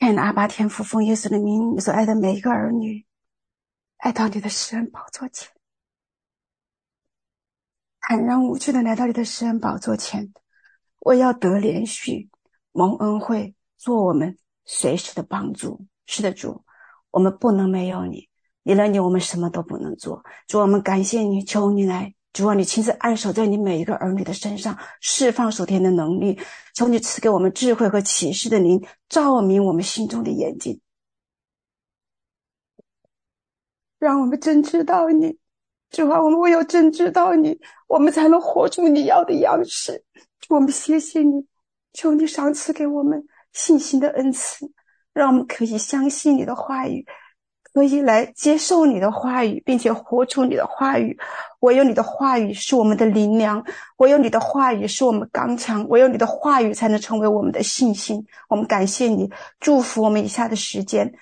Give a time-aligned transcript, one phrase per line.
[0.00, 3.04] 爱的阿爸天父，奉耶稣的名，你所爱的每一个儿女，
[4.02, 5.50] 来到你的施恩宝座前，
[8.00, 10.32] 坦然无惧的来到你的施恩宝座前，
[11.00, 12.30] 我要得怜恤，
[12.72, 15.86] 蒙恩惠，做我们随时的帮助。
[16.06, 16.64] 是的，主，
[17.10, 18.30] 我们不能没有你，
[18.62, 20.24] 离了你，我们什么都不能做。
[20.48, 22.14] 主，我们感谢你，求你来。
[22.32, 26.38] 主啊，你亲自按手在你每一个儿女的身上，释放属天的能力。
[26.74, 30.80] 求你赐给我们智慧和启示的灵，照明我们心中的眼睛，
[33.98, 35.36] 让我们真知道你。
[35.90, 37.58] 主啊，我们唯有真知道你，
[37.88, 40.04] 我们才能活出你要的样式。
[40.48, 41.44] 我们谢谢你，
[41.92, 43.20] 求你赏赐给我们
[43.52, 44.70] 信心的恩赐，
[45.12, 47.04] 让我们可以相信你的话语。
[47.72, 51.18] 可以来接受你的话语，并且活出你的话语。
[51.60, 53.64] 唯有你的话语是我们的灵粮，
[53.98, 58.26] 唯有你的话语是我们刚强，唯有你的话语才能成为我们的信心。
[58.48, 59.30] 我们感谢你，
[59.60, 61.12] 祝福我们以下的时间，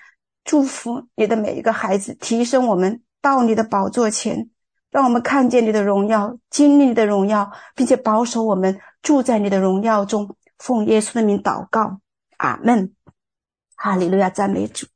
[0.44, 4.48] 祝福你的每一个孩子，提升我们到你的宝座前，
[4.90, 10.36] 让我们看见你的荣耀，经历你的荣耀，并且保守我们住在你的荣耀中。
[10.58, 12.00] 奉耶稣的名祷告，
[12.38, 12.92] 阿门。
[13.76, 14.86] 哈利路亚，赞美主。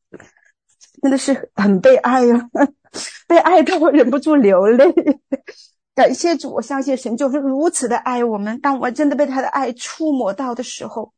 [1.03, 2.67] 真的是很被爱呀、啊，
[3.27, 4.87] 被爱到我忍不住流泪。
[5.95, 8.59] 感谢主，我相信神就是如此的爱我们。
[8.61, 11.13] 当我们真的被他的爱触摸到的时候，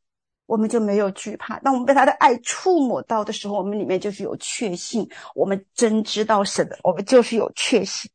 [0.46, 5.06] 我们就没有惧怕；当我们被他的爱触摸到的时候，我们里面就是有确信。
[5.34, 8.10] 我们真知道神，我们就是有确信。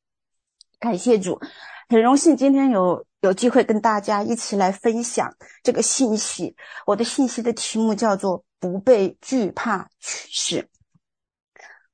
[0.79, 1.39] 感谢主，
[1.87, 5.31] 很荣幸今天有有机会跟大家一起来分享
[5.61, 6.55] 这个信息。
[6.87, 10.67] 我的信息的题目叫做“不被惧怕取势”。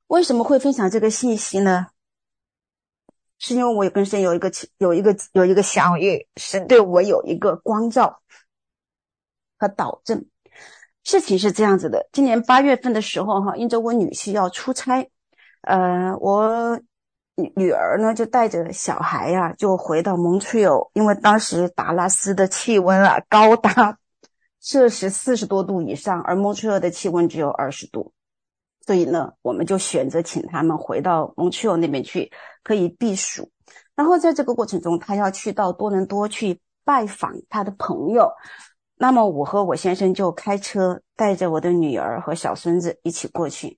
[0.08, 1.88] 为什么会分享这个信息呢？
[3.38, 8.22] 是因为我跟神有一个有一个有一个相遇，神对我有一个光照
[9.58, 10.24] 和导正。
[11.04, 15.08] 事情是这样子的：今年八月份的时候，哈，因着我女婿要出差，
[15.60, 16.80] 呃，我
[17.34, 23.98] 女儿呢就带着小孩呀、就回到蒙特利尔，因为当时达拉斯的气温啊高达
[24.60, 28.14] 摄氏四十多度以上，而蒙特利尔的气温只有二十度。
[28.86, 32.30] 所以呢，我们就选择请他们回到蒙特利尔那边去，
[32.62, 33.50] 可以避暑。
[33.96, 38.30] 然后在这个过程中，他要去到多伦多去拜访他的朋友。
[38.96, 43.76] 那么我和我先生就开车带着我的女儿和小孙子一起过去。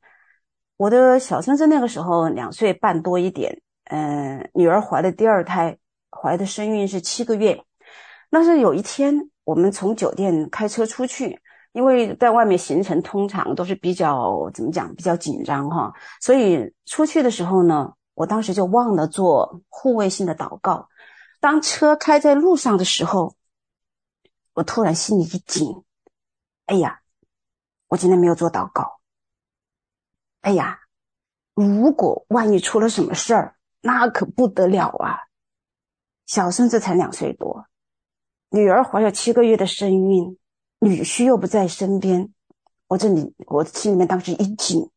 [0.77, 5.79] 我的小孙子那个时候两岁半多一点，嗯、女儿怀了第二胎，
[6.11, 7.65] 怀的身孕是七个月。
[8.31, 11.41] 那是有一天，我们从酒店开车出去。
[11.73, 20.89] 因为在外面行程通常都是比较怎么讲，比较紧张哈，所以出去的时候呢，我当时就忘了做护卫性的祷告。
[21.41, 23.37] 当车开在路上的时候，
[24.55, 25.85] 我突然心里一紧，
[26.67, 27.01] 哎呀，
[27.87, 28.99] 我今天没有做祷告。
[30.41, 30.81] 哎呀，
[31.55, 35.21] 如果万一出了什么事儿，那可不得了啊！
[36.27, 37.67] 小孙子才两岁多，
[38.51, 40.39] 女儿怀有七个月的身孕。
[40.81, 42.33] 女婿又不在身边，
[42.87, 44.89] 我这里我心里面当时一紧，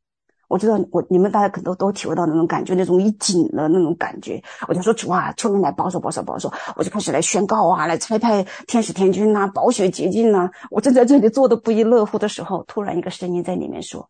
[0.47, 10.51] 我知道我你们大家可能都都体会到那种感觉，那种一紧的那种感觉，我就说主啊，求你来保守保守保守，我就开始来宣告啊，来差派天使天军呐、啊，宝血洁净呐。
[10.69, 14.09] 我正在这里做的不亦乐乎的时候，突然一个声音在里面说：“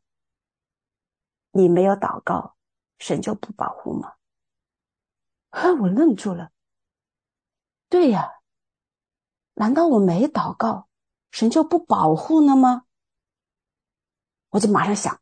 [1.54, 2.56] 你没有祷告，
[3.00, 4.12] 神就不保护吗？”
[5.52, 6.50] 啊，我愣住了。
[7.88, 8.30] 对呀，
[9.54, 10.88] 难道我没祷告？
[11.32, 12.84] 神就不保护了吗？
[14.50, 15.20] 我就马上想，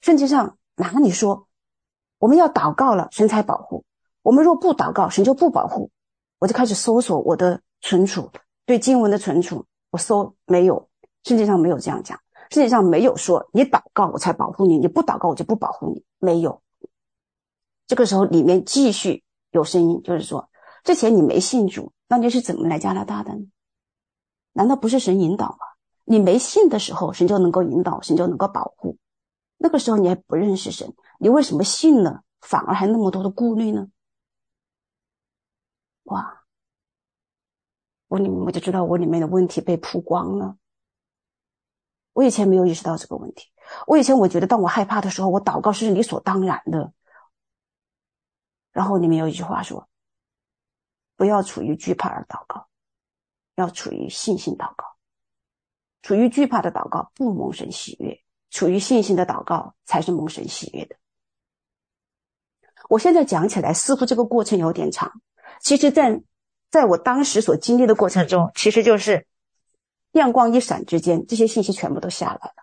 [0.00, 1.46] 圣经上哪里说
[2.18, 3.84] 我们要祷告了，神才保护？
[4.22, 5.90] 我们若不祷告，神就不保护？
[6.38, 8.30] 我就开始搜索我的存储，
[8.64, 10.88] 对经文的存储，我搜没有，
[11.24, 12.18] 圣经上没有这样讲，
[12.50, 16.62] 圣经上没有说你祷告我才保护你，你不祷告我就不保护你，没有。
[17.86, 20.48] 这个时候里面继续有声音，就是说
[20.82, 23.44] 之前你没信主，那你是怎么来加拿大的呢？
[24.52, 25.58] 难道不是神引导吗？
[26.04, 28.98] 你没信的时候，神就能够引导，神就能够保护。
[29.56, 33.88] 那个时候你还不认识神，你为什么信了，反而还那么多的顾虑呢？
[36.04, 36.42] 哇！
[38.08, 40.56] 我里面我就知道我里面的问题被曝光了。
[42.12, 43.50] 我以前没有意识到这个问题，
[43.86, 46.92] 我以前我觉得当我害怕的时候，我祷告是理所当然的。
[48.72, 49.88] 然后里面有一句话说
[51.16, 52.66] ：“不要处于惧怕而祷告。”
[53.62, 54.84] 要处于信心祷告，
[56.02, 58.20] 处于惧怕的祷告不蒙神喜悦，
[58.50, 60.96] 处于信心的祷告才是蒙神喜悦的。
[62.88, 65.22] 我现在讲起来，似乎这个过程有点长，
[65.60, 66.22] 其实在，在
[66.70, 69.26] 在我当时所经历的过程中，其实就是
[70.10, 72.54] 亮光一闪之间，这些信息全部都下来了。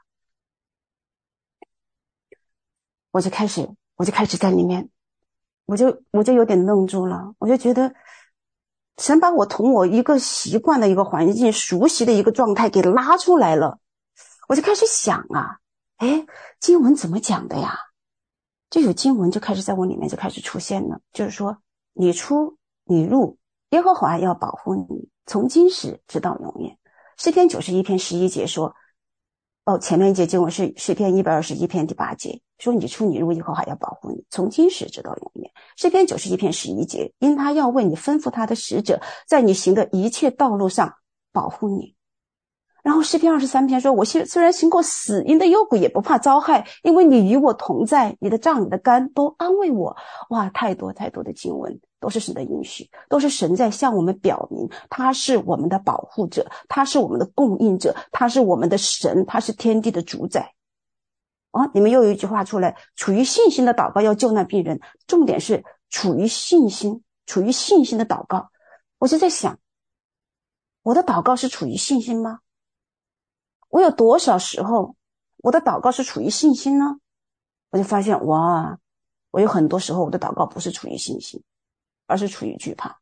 [3.11, 4.89] 我就开始，我就开始在里面，
[5.65, 7.95] 我就我就有点愣住了，我就觉得
[8.99, 13.79] 神把我从我一个习惯的一个环境、熟悉的一个状态给拉出来了，
[14.47, 15.57] 我就开始想啊，
[15.97, 16.25] 哎，
[16.59, 17.79] 经文怎么讲的呀？
[18.69, 21.57] 就有经文就开始在我里面就开始出现了，就是说
[21.93, 23.37] 你出你入，
[23.69, 26.77] 耶和华要保护你，从今时直到永远。
[27.17, 28.75] 诗篇九十一篇十一节说。
[29.65, 35.49] 哦，前面一节经文是诗篇一百二十一篇第八节，说你出你入，以后还要保护你，从今时直到永远。
[35.77, 40.93] 诗篇九十一篇十一节，因他要为你吩咐他的使者，在你行的一切道路上
[41.31, 41.95] 保护你。
[42.81, 49.95] 然后诗篇二十三篇说：“我虽虽然行过死荫的幽谷，也不怕遭害，因为你与我同在，你的杖、你的竿都安慰我。”
[50.31, 60.53] 哇，太多太多的经文都是神的应许，都是神在向我们表明，他是我们的保护者，他是我们的供应者，他是我们的神，他是天地的主宰。
[61.51, 64.79] 啊，你们又有一句话出来：处于信心的祷告要救那病人。
[65.07, 68.51] 重点是处于信心，处于信心的祷告。
[68.99, 69.59] 我就在想，
[70.83, 72.39] 我的祷告是处于信心吗？
[73.69, 74.95] 我有多少时候，
[75.37, 76.99] 我的祷告是处于信心呢？
[77.71, 78.77] 我就发现，哇，
[79.31, 81.41] 我有很多时候我的祷告不是处于信心，
[82.07, 82.99] 而是处于惧怕。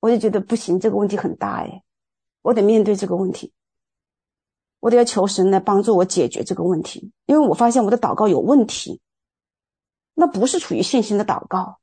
[0.00, 1.82] 我就觉得不行，这个问题很大哎，
[2.42, 3.52] 我得面对这个问题，
[4.80, 9.00] 我得要求神来帮助我解决这个问题，因为我发现我的祷告有问题，
[10.14, 11.78] 那不是处于信心的祷告。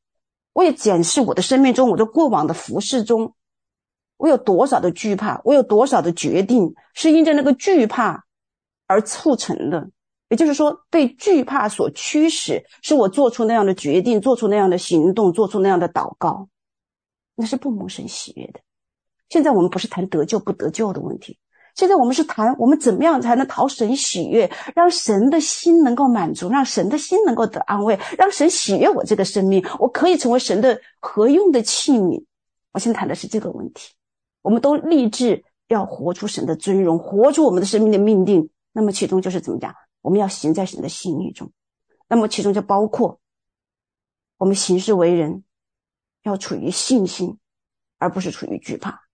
[0.53, 3.35] 我也检视我的生命中，我的过往的服饰中。
[4.17, 5.41] 我有多少的惧怕？
[5.43, 8.25] 我有多少的决定是因着那个惧怕
[8.87, 9.89] 而促成的？
[10.29, 16.47] 也就是说，被惧怕所驱使，是我做出那样的决定，做出那样的行动，做出那样的祷告，
[17.35, 18.61] 那是不蒙神喜悦的。
[19.27, 21.37] 现在我们不是谈得救不得救的问题，
[21.75, 32.23] 现在我们是谈我们怎么样才能讨神喜悦，让神的心能够满足，让神的心能够得安慰，让神喜悦我这个生命，我可以成为神的合用的器皿。
[32.71, 33.93] 我现在谈的是这个问题。
[34.41, 38.49] 我们都立志要活出神的尊荣，活出我们的生命的命定。
[38.71, 39.75] 那么其中就是怎么讲？
[40.01, 41.51] 我们要行在神的心意中。
[42.07, 43.19] 那么其中就包括
[44.37, 45.43] 我们行事为人
[46.23, 47.37] 要处于信心，
[47.97, 49.04] 而不是处于惧怕。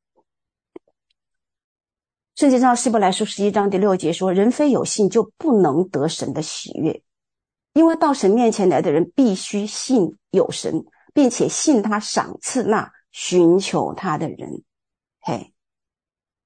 [2.41, 7.03] 圣经上希伯来书十一章第六节说：“人非有信，就不能得神的喜悦，
[7.73, 10.83] 因为到神面前来的人必须信有神，
[11.13, 14.63] 并且信他赏赐那寻求他的人。”
[15.21, 15.53] 嘿，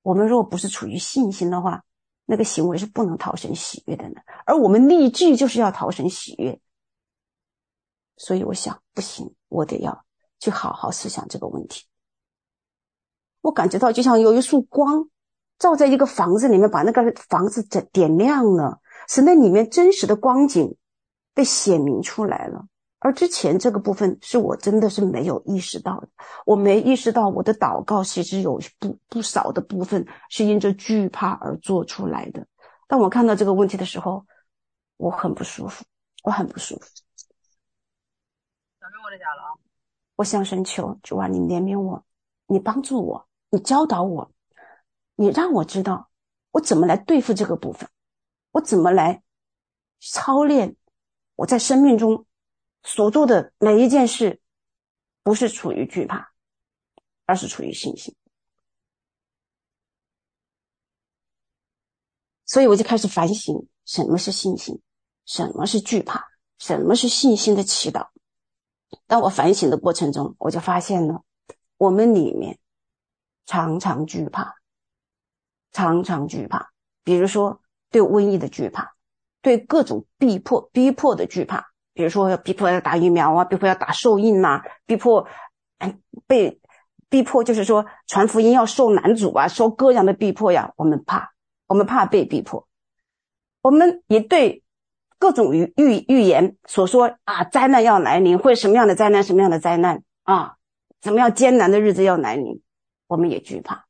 [0.02, 1.86] 我们若不是处于信心的话，
[2.26, 4.16] 那个行为是不能讨神喜悦的呢。
[4.46, 6.60] 而我们立志就是要讨神喜悦，
[8.18, 10.04] 所以我想不行，我得要
[10.42, 11.86] 去好好思想这个问题。
[13.40, 15.10] 我感觉到就像有一束光
[15.58, 20.76] 照在一个房子里面，把那个房子点点亮了，使那里面真实的光景
[21.34, 22.68] 被显明出来了。
[23.00, 26.10] 而之前这个部分是我真的是没有意识到的，
[26.46, 32.48] 我没意识到我的祷告其实有不不少的部分是因着惧怕而做出来的。
[32.88, 34.26] 当我看到这个问题的时候，
[34.98, 35.86] 我很不舒服，
[36.24, 36.86] 我很不舒服。
[38.80, 39.54] 小妹，我的家了啊！
[40.16, 42.04] 我向神求主啊，你怜悯我，
[42.48, 44.32] 你帮助我，你教导我，
[45.16, 46.10] 你让我知道
[46.52, 47.90] 我怎么来对付这个部分，
[48.52, 49.24] 我怎么来
[50.00, 50.76] 操练
[51.36, 52.26] 我在生命中。
[52.88, 54.40] 所做的每一件事，
[55.24, 56.34] 不是处于惧怕，
[57.26, 58.16] 而是处于信心。
[62.46, 64.80] 所以我就开始反省：什么是信心？
[65.26, 66.28] 什么是惧怕？
[66.60, 68.10] 什么是信心的祈祷？
[69.08, 71.24] 当我反省的过程中，我就发现了，
[71.78, 72.60] 我们里面
[73.48, 74.58] 常常惧怕，
[75.76, 76.72] 常常惧怕。
[77.04, 77.60] 比如说，
[77.92, 78.94] 对瘟疫的惧怕，
[79.42, 81.68] 对各种逼迫、逼迫的惧怕。
[81.94, 85.28] 比如说，要逼迫要打疫苗啊，逼迫要打受印呐，逼迫，
[86.28, 86.62] 被
[87.10, 90.72] 逼迫就是说传福音要受难主啊，受各样的逼迫呀。
[90.78, 91.34] 我们怕，
[91.68, 92.66] 我们怕被逼迫。
[93.62, 94.64] 我们也对
[95.20, 100.56] 各种预预预言所说啊，灾难要来临，会什么样的灾难，什么样的灾难啊，
[101.02, 102.62] 怎么样艰难的日子要来临，
[103.08, 103.86] 我们也惧怕。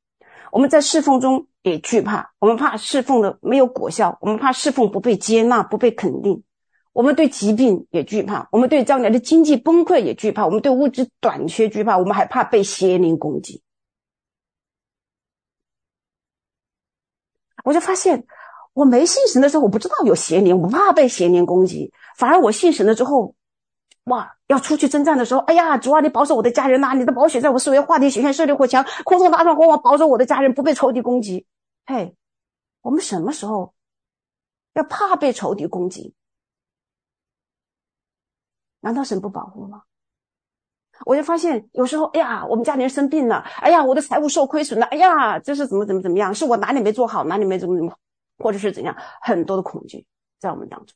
[0.51, 6.43] 我们在侍奉中也惧怕，我们怕侍奉的没有果效，我们怕侍奉不被接纳，不被肯定。
[6.93, 13.63] 我们对疾病也惧怕，我们对将来的经济崩溃也惧怕，我们对物质短缺惧怕，我们还怕被邪灵攻击。
[17.63, 18.27] 我就发现，
[18.73, 23.33] 我没信神的时候，我不知道有邪灵，我不怕被邪灵攻击；反而我信神了之后，
[24.05, 31.45] 哇，要出去征战的时候，哎呀，主啊，你保守我的家人呐、你的宝血在我四围画地血线，设立火墙，空中大帐火网，保守我的家人不被仇敌攻击。
[31.87, 32.15] 嘿，
[32.81, 33.73] 我们什么时候
[34.73, 36.13] 要怕被仇敌攻击？
[38.81, 39.83] 难道神不保护吗？
[41.05, 46.33] 我就发现有时候，哎呀，我们家里人生病了，哎呀，我的财务受亏损了，哎呀，这是怎么怎么怎么样？
[46.33, 47.91] 是我哪里没做好，哪里没怎么怎么，
[48.37, 48.95] 或者是怎样？
[49.19, 50.05] 很多的恐惧
[50.39, 50.95] 在我们当中。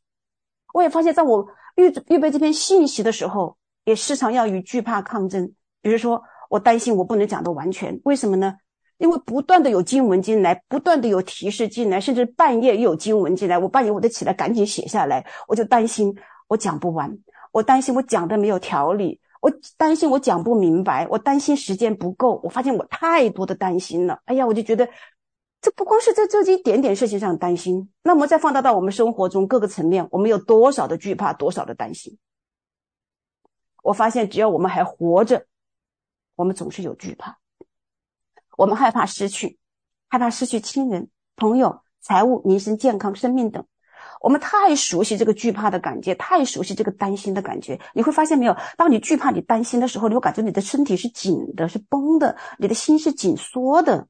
[0.73, 5.53] 我也发现，在我预预备这篇信息的时候，也时常要与惧怕抗争。
[5.81, 8.55] 比如说，我担心我不能讲的完全，为什么呢？
[8.97, 16.13] 因为不断的有经文进来，不断的有提示进来，甚至半夜又有经文进来，我半夜我得起来赶紧写下来，我就担心
[16.49, 17.17] 我讲不完，
[17.53, 22.41] 我担心我讲的没有条理，我担心我讲不明白，我担心时间不够。
[22.43, 24.89] 我发现我太多的担心了，哎呀，我就觉得
[25.61, 32.17] 这不光是在这一点点事情上担心，那么再放大到我们生活中各个层面，我们有多少的惧怕，多少的担心？
[33.83, 35.45] 我发现只要我们还活着，
[36.35, 37.37] 我们总是有惧怕。
[38.57, 39.57] 我们害怕失去，
[40.07, 43.65] 害怕失去亲人、朋友、财务、民生、健康、生命等。
[44.21, 47.79] 我们太熟悉这个惧怕的感觉，太熟悉这个担心的感觉。
[47.93, 48.55] 你会发现没有？
[48.77, 54.07] 当你惧怕、你担心的时候，你会感觉你的身体是紧的，是绷的，你的心是紧缩的。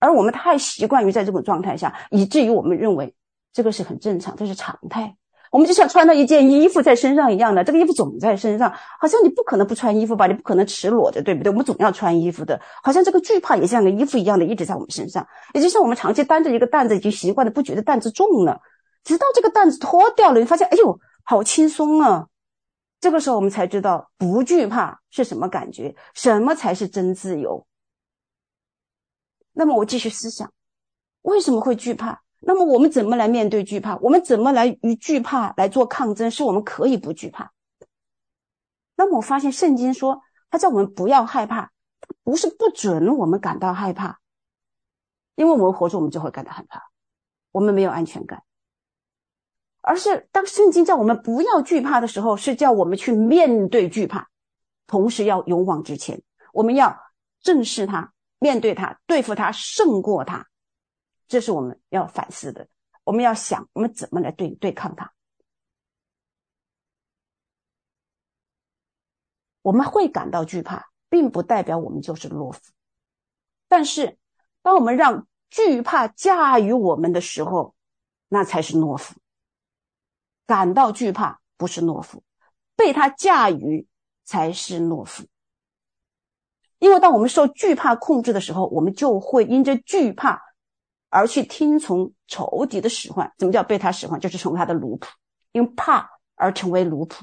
[0.00, 3.14] 而我们太习惯于在这种状态下，以至于我们认为
[3.52, 5.16] 这个是很正常，这是常态。
[5.50, 10.26] 我们就像穿了一件衣服在身上一样的，这个衣服总在身上，好像你不可能不穿衣服吧？
[10.26, 11.50] 你不可能赤裸着，对不对？
[11.50, 15.26] 我们总要穿衣服的，好像这个惧怕也像个衣服一样的，一直在我们身上。
[15.54, 18.60] 也就像我们长期担着一个担子，已经习惯了，不觉得担子重了，
[19.04, 22.26] 直到这个担子脱掉了，你发现，哎呦，好轻松啊！
[23.00, 27.66] 这个时候我们才知道，不惧怕是什么感觉，什么才是真自由。
[29.58, 30.52] 那么我继续思想，
[31.22, 32.22] 为什么会惧怕？
[32.38, 33.96] 那么我们怎么来面对惧怕？
[33.96, 36.30] 我们怎么来与惧怕来做抗争？
[36.30, 37.50] 是我们可以不惧怕。
[38.94, 41.72] 那么我发现圣经说，他叫我们不要害怕，
[42.22, 44.20] 不是不准我们感到害怕，
[45.34, 46.80] 因为我们活着，我们就会感到害怕，
[47.50, 48.44] 我们没有安全感。
[49.80, 54.28] 而是当圣经叫我们不要惧怕的时候，是叫我们去面对惧怕，
[54.86, 56.22] 同时要勇往直前，
[56.52, 56.96] 我们要
[57.40, 60.46] 正视它，面对他，对付他，胜过他。
[61.26, 62.68] 这是我们要反思的，
[63.04, 65.12] 我们要想我们怎么来对对抗他。
[69.60, 72.60] 我们会感到惧怕，并不代表我们就是懦夫。
[73.68, 74.16] 但是，
[74.62, 77.74] 当我们让惧怕驾驭我们的时候，
[78.28, 79.14] 那才是懦夫。
[80.46, 82.22] 感到惧怕不是懦夫，
[82.74, 83.86] 被他驾驭
[84.24, 85.26] 才是懦夫。
[86.78, 90.40] 因为当我们受惧怕控制的时候，我们就会因着惧怕。
[91.10, 94.20] 而去听从仇敌的使唤，怎么叫被他使唤？
[94.20, 95.08] 就是成为他的奴仆，
[95.52, 97.22] 因怕而成为奴仆。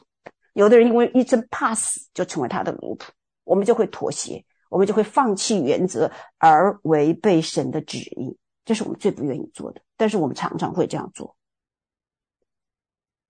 [0.54, 3.10] 有的人因为一生怕死，就成为他的奴仆。
[3.44, 8.36] 我们就会妥协，我们就会放弃原则，而违背神的旨意。
[8.66, 11.36] 这是我们最不愿意做的，但是我们常常会这样做。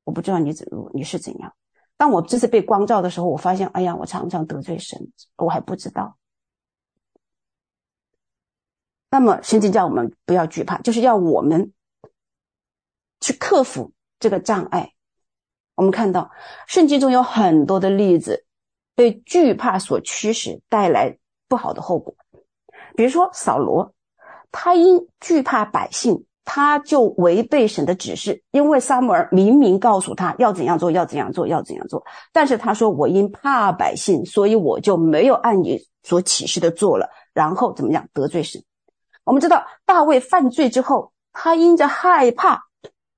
[0.05, 1.53] 我不知道你怎，你是怎样？
[1.97, 6.17] 当我这次被光照的时候，我发现，哎呀，我常常得罪神，我还不知道。
[9.09, 11.71] 那么，圣经叫我们不要惧怕，就是要我们
[13.21, 14.91] 去克服这个障碍。
[15.75, 16.31] 我们看到
[16.67, 18.45] 圣经中有很多的例子，
[18.93, 22.15] 被惧怕所驱使，带来不好的后果。
[22.97, 23.93] 比如说扫罗，
[24.51, 38.63] 他因惧怕百姓，他就违背神的指示，因为撒母耳明明告诉他要怎样做，要怎样做，要怎样做，但是他说：“我因怕百姓，所以我就没有按你所启示的做了。”然后怎么样得罪神？
[39.25, 42.61] 我们知道大卫犯罪之后，他因着害怕，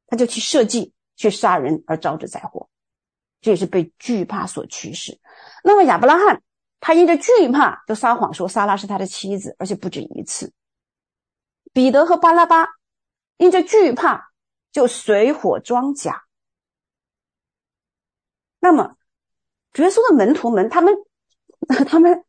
[0.07, 2.69] 他就去设计去杀人而招致灾祸，
[3.41, 5.19] 这也是被惧怕所驱使。
[5.63, 6.41] 那么亚伯拉罕，
[6.79, 10.53] 他因着惧怕就撒谎说撒拉是他的妻子，而且不止一次。
[11.73, 12.65] 彼得和巴拉巴
[13.37, 14.31] 因着惧怕
[14.71, 16.25] 就水火装甲。
[18.59, 18.97] 那么
[19.73, 20.93] 主耶稣的门徒们，他们
[21.87, 22.25] 他们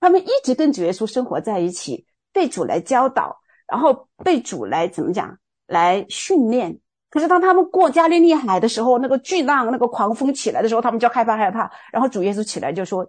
[0.00, 2.06] 他们一直跟主耶稣生活在一起。
[2.34, 5.38] 被主来教导，然后被主来怎么讲？
[5.68, 6.80] 来训练。
[7.08, 11.70] 可是当他们过加利利海的时候，那个巨浪、那个狂风起来的时候，他们就害怕害怕。
[11.92, 13.08] 然后主耶稣起来就说：“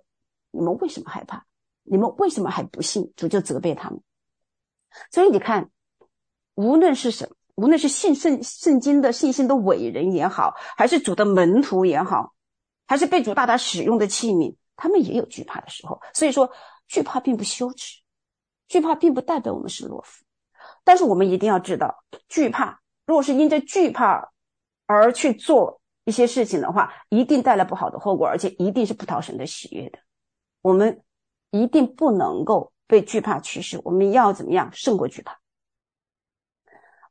[0.53, 1.43] 你们为什么害怕？
[1.81, 3.99] 你们为什么还不信？”主就责备他们。
[5.09, 5.71] 所以你看，
[6.55, 12.33] 无论是什么，无论是信圣圣经的信心的伟人也好，还是主的门徒也好，
[12.87, 16.01] 还是被主大大使用的器皿，他们也有惧怕的时候。
[16.13, 16.49] 所以说，
[16.87, 18.01] 惧怕并不羞耻。
[18.67, 20.25] 惧怕并不代表我们是懦夫，
[20.83, 24.31] 但是我们一定要知道，惧怕如果是因着惧怕
[24.87, 29.99] 而去做一些事情的话，一定带来不好的后果，而且一定是不讨神的喜悦的。
[30.63, 30.99] 我们
[31.51, 35.39] 一定不能够被惧怕驱使，我们要怎么样胜过惧怕？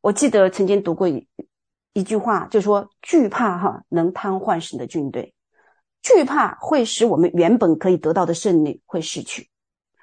[0.04, 1.26] 我记得曾经读过一
[1.94, 5.32] 一句话，就说惧怕哈能瘫痪神的军队，
[6.02, 9.48] 惧怕会使我们原本可以得到的胜利会失去。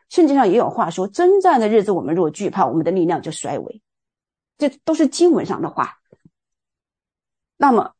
[0.09, 3.79] 圣经上也有话说，征战的日子我们若惧怕，我们的力量就衰微。
[4.57, 5.99] 这都是经文上的话。
[7.57, 7.93] 那么。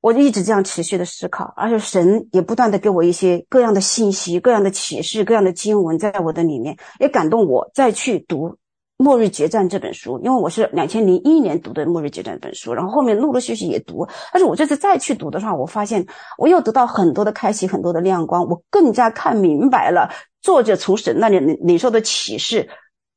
[0.00, 8.50] 我就一直这样持续的思考，而且神也不断的给我一些各样的信息、各样的启示、各样的经文，在我的里面也感动我再去读
[8.96, 16.06] 《末日决战》这本书，因为我是两千零一年读的《末日决战》这本书，然后后面陆陆续续也读，但是我这次再去读的话，我发现
[16.38, 20.08] 我又得到很多的开启，很多的亮光，我更加看明白了
[20.40, 22.68] 作者从神那里领领受的启示，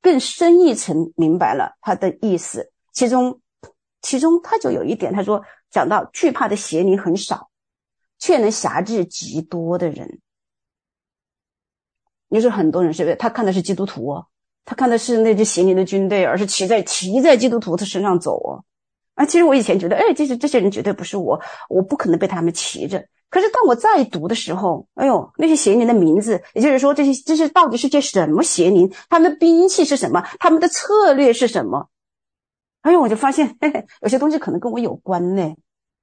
[0.01, 3.39] 更深一层明白了他的意思，其中，
[4.01, 5.43] 其中他就有一点，他说。
[5.69, 7.50] 讲到惧怕的邪灵很少，
[8.19, 10.22] 却能辖制极多的人。
[12.29, 13.17] 你说很多人是不是？
[13.17, 14.25] 他看的是基督徒哦，
[14.68, 18.66] 他看的是那支邪灵的军队，而是骑在骑在基督徒的身上走哦。
[19.16, 23.02] 啊，其实我以前觉得，哎，这些这些人绝对不是我，我不可能被他们骑着。
[23.30, 28.92] 可是当我再读的时候，哎呦，那些邪灵的名字，也就是说，这些这些到底是些什么邪灵？
[29.10, 30.22] 他们的兵器是什么？
[30.38, 31.88] 他们的策略是什么？
[32.82, 35.56] 哎呦，我就发现，嘿嘿，有些东西可能跟我有关呢。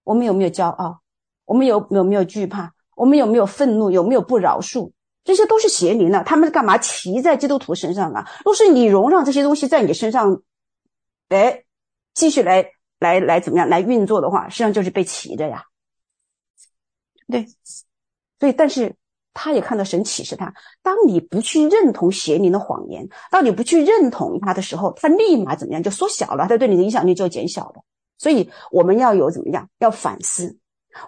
[0.05, 1.01] 我们有没有骄傲？
[1.45, 2.73] 我们有有没有惧怕？
[2.97, 3.91] 我们有没有愤怒？
[3.91, 4.91] 有没有不饶恕？
[5.25, 6.23] 这些都是邪灵呢。
[6.25, 8.31] 他们是干嘛骑在基督徒身上啊？
[8.45, 10.43] 若是你容让这些东西在你身上，
[11.31, 11.65] 哎，
[12.15, 15.65] 继续来来来怎么样来运作的话，实际上就是被骑着呀。
[17.29, 17.47] 对，
[18.39, 18.95] 所以但是。
[19.37, 27.83] 他也看到神启示他，当你不去认同邪灵的谎言，当你不去认同他的时候，他立马怎么样就缩小了，他对你的影响力就减小了。
[28.17, 29.69] 所以我们要有怎么样？
[29.81, 30.57] 要反思，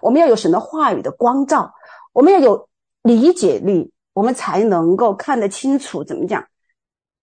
[0.01, 1.73] 我们要有神的话语的光照，
[2.11, 2.67] 我们要有
[3.01, 6.43] 理解力，我们才能够看得清楚怎么讲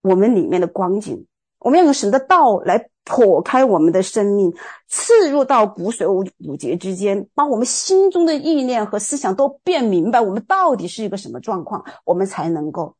[0.01, 1.27] 我们里面的光景。
[1.59, 4.55] 我们要用神的道来破开我们的生命，
[4.87, 12.95] 刺入到骨髓五骨节之间，把我们心中的意念和思想都变明白，我们到底是一个什么状况，我们才能够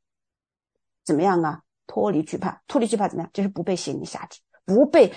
[1.05, 1.61] 怎么样啊？
[1.87, 3.31] 脱离惧怕，脱离惧怕怎么样？
[3.33, 5.13] 就是不被邪灵辖制，不被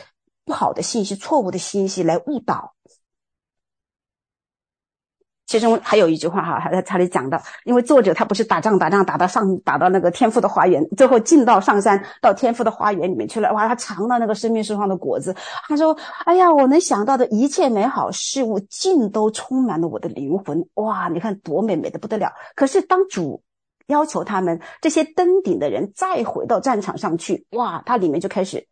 [0.45, 2.75] 不好的信息、错误的信息来误导。
[5.47, 15.33] 其中还有一句话哈，还在他里讲到，因为作者他不是打仗打仗打到上打到那个天父的花园，最后进到上山到天父的花园里面去了，哇，他尝到那个生命树上的果子，
[15.67, 23.41] 他说：“哎呀，我能想到的一切美好事物，尽都充满了我的灵魂，哇，你看多美美的不得了。”可是当主
[23.87, 28.67] 要求他们这些登顶的人再回到战场上去，哇，他里面就开始。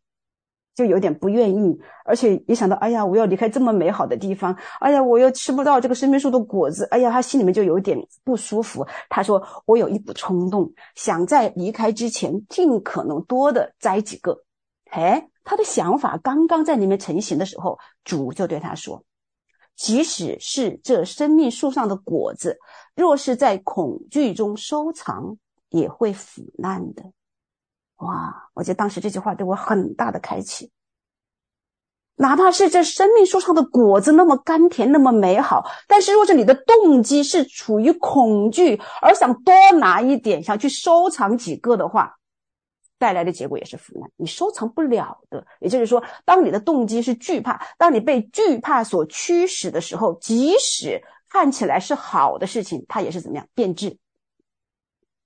[0.76, 8.86] 就有点不愿意，而且一想到，哎呀，我要离开这么美好的地方，哎呀，我又吃不到这个生命树的果子，哎呀，他心里面就有点不舒服。
[9.10, 14.44] 他说：“我有一股冲动，想在离开之前尽可能多的摘几个。”
[14.92, 19.04] 哎，他的想法刚刚在里面成型的时候，主就对他说
[19.76, 22.58] ：“即使是这生命树上的果子，
[22.96, 25.38] 若是在恐惧中收藏，
[25.70, 27.04] 也会腐烂的。”
[27.98, 28.50] 哇！
[28.54, 30.72] 我觉得当时这句话对我很大的开启。
[32.18, 42.16] 哪怕是这生命树上的果子那么甘甜，那么美好，但是若是你的动机是处于恐惧，而想多拿一点，想去收藏几个的话，
[42.98, 45.46] 带来的结果也是腐烂，你收藏不了的。
[45.60, 53.98] 也就是说，当你的动机是惧怕，当你被惧怕所驱使的时候，即使看起来是好的事情，它也是怎么样变质。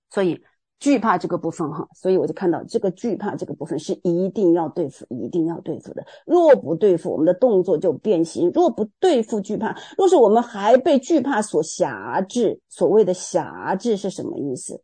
[0.10, 0.44] 所以。
[0.80, 6.06] 惧怕这个部分哈，所以我就看到这个惧怕这个部分是一定要对付，一定要对付的。
[6.26, 14.82] 若不对付，我们的动作就变形；若不对付惧怕，若是我们还被惧怕所辖制，所谓的辖制是什么意思？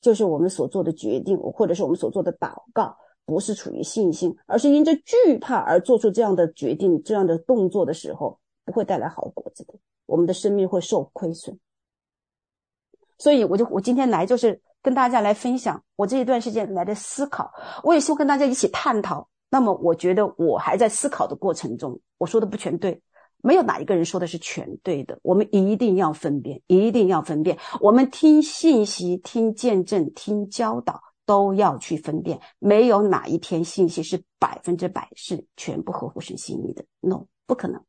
[0.00, 9.74] 就是我们所做的决定，或者是我们所做的祷告，不是处于信心，而是因着惧怕而做出这样的决定、这样的动作的时候，不会带来好果子的。
[10.06, 11.58] 我们的生命会受亏损。
[13.18, 14.62] 所以，我就我今天来就是。
[14.84, 17.50] 跟大家来分享我这一段时间来的思考，
[17.82, 19.26] 我也希望跟大家一起探讨。
[19.48, 23.00] 那么，我觉得我还在思考的过程中，我说的不全对，
[23.42, 25.18] 没有哪一个人说的是全对的。
[25.22, 27.56] 我们一定要分辨，一定要分辨。
[27.80, 32.38] 我们听信息、听见证、听教导，都要去分辨。
[32.58, 37.82] 没有哪一篇信息是百分之百是全部合乎神心意的，no，不可能。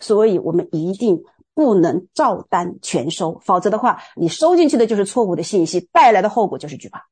[0.00, 1.18] 所以我们一定。
[1.58, 7.04] 不能照单全收，否则的话，你收进去的就是错误的信息，带来的后果就是惧怕。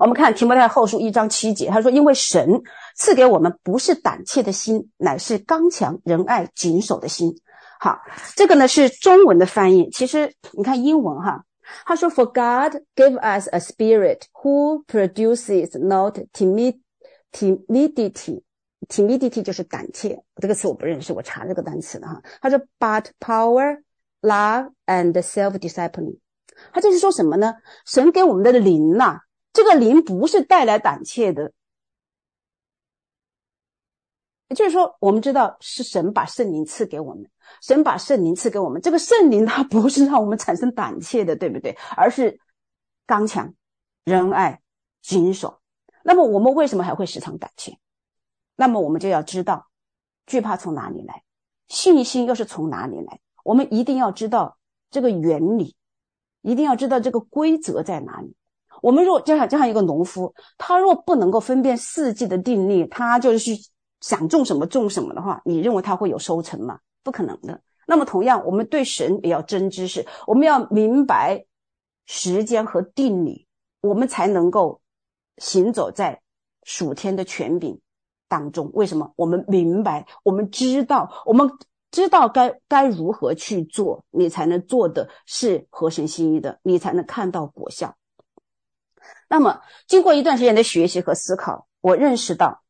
[0.00, 2.60] 我们看提摩太后书一章七节，他说：“因为神
[2.96, 7.32] 赐给我们不是胆怯的心，乃是刚强、仁爱、谨守的心。”
[7.78, 7.96] 好，
[8.34, 9.88] 这个呢是中文的翻译。
[9.90, 11.44] 其实你看英文哈，
[11.84, 16.80] 他说：“For God gave us a spirit who produces not timid
[17.30, 18.42] timidity
[18.88, 22.22] timidity 就是胆怯，这个词我不认识，我查这个单词的哈。
[22.40, 23.82] 他说，but power,
[24.20, 26.18] love and self-discipline，
[26.72, 27.54] 他这是说什么呢？
[27.84, 29.20] 神给我们的灵呐、
[29.52, 31.52] 这个灵不是带来胆怯的，
[34.48, 37.28] 也就是说，我们知道是神把圣灵赐给我们，
[37.62, 41.76] 神把圣灵赐给我们，这个圣灵它不是让我们产生胆怯的，对不对？
[41.96, 42.38] 而是
[43.06, 43.52] 刚强、
[44.04, 44.60] 仁爱、
[45.02, 45.60] 谨守。
[46.04, 47.76] 那么我们为什么还会时常胆怯？
[48.56, 49.68] 那么我们就要知道，
[50.26, 51.22] 惧怕从哪里来，
[51.68, 53.20] 信心又是从哪里来？
[53.44, 54.58] 我们一定要知道
[54.90, 55.76] 这个原理，
[56.42, 58.34] 一定要知道这个规则在哪里。
[58.82, 63.52] 我们若就像就像一个农夫，他若不能够分辨四季的定律，他就是
[64.00, 66.80] 想种什么种什么的话，你认为他会有收成吗？
[67.02, 67.60] 不可能的。
[67.86, 71.46] 那么同样，我们对神也要真知识，我们要明白
[72.04, 73.46] 时间和定理，
[73.80, 74.80] 我们才能够
[75.38, 76.20] 行走在
[76.64, 77.80] 属天的权柄
[78.28, 79.12] 当中，为什么？
[79.16, 81.50] 我们明白，我们知道，我们
[81.90, 87.96] 知道该该如何去做，你才能做的是合神心意的，你才能看到果效。
[89.28, 92.62] 那么，经过一段时间的学习和思考，我认识到，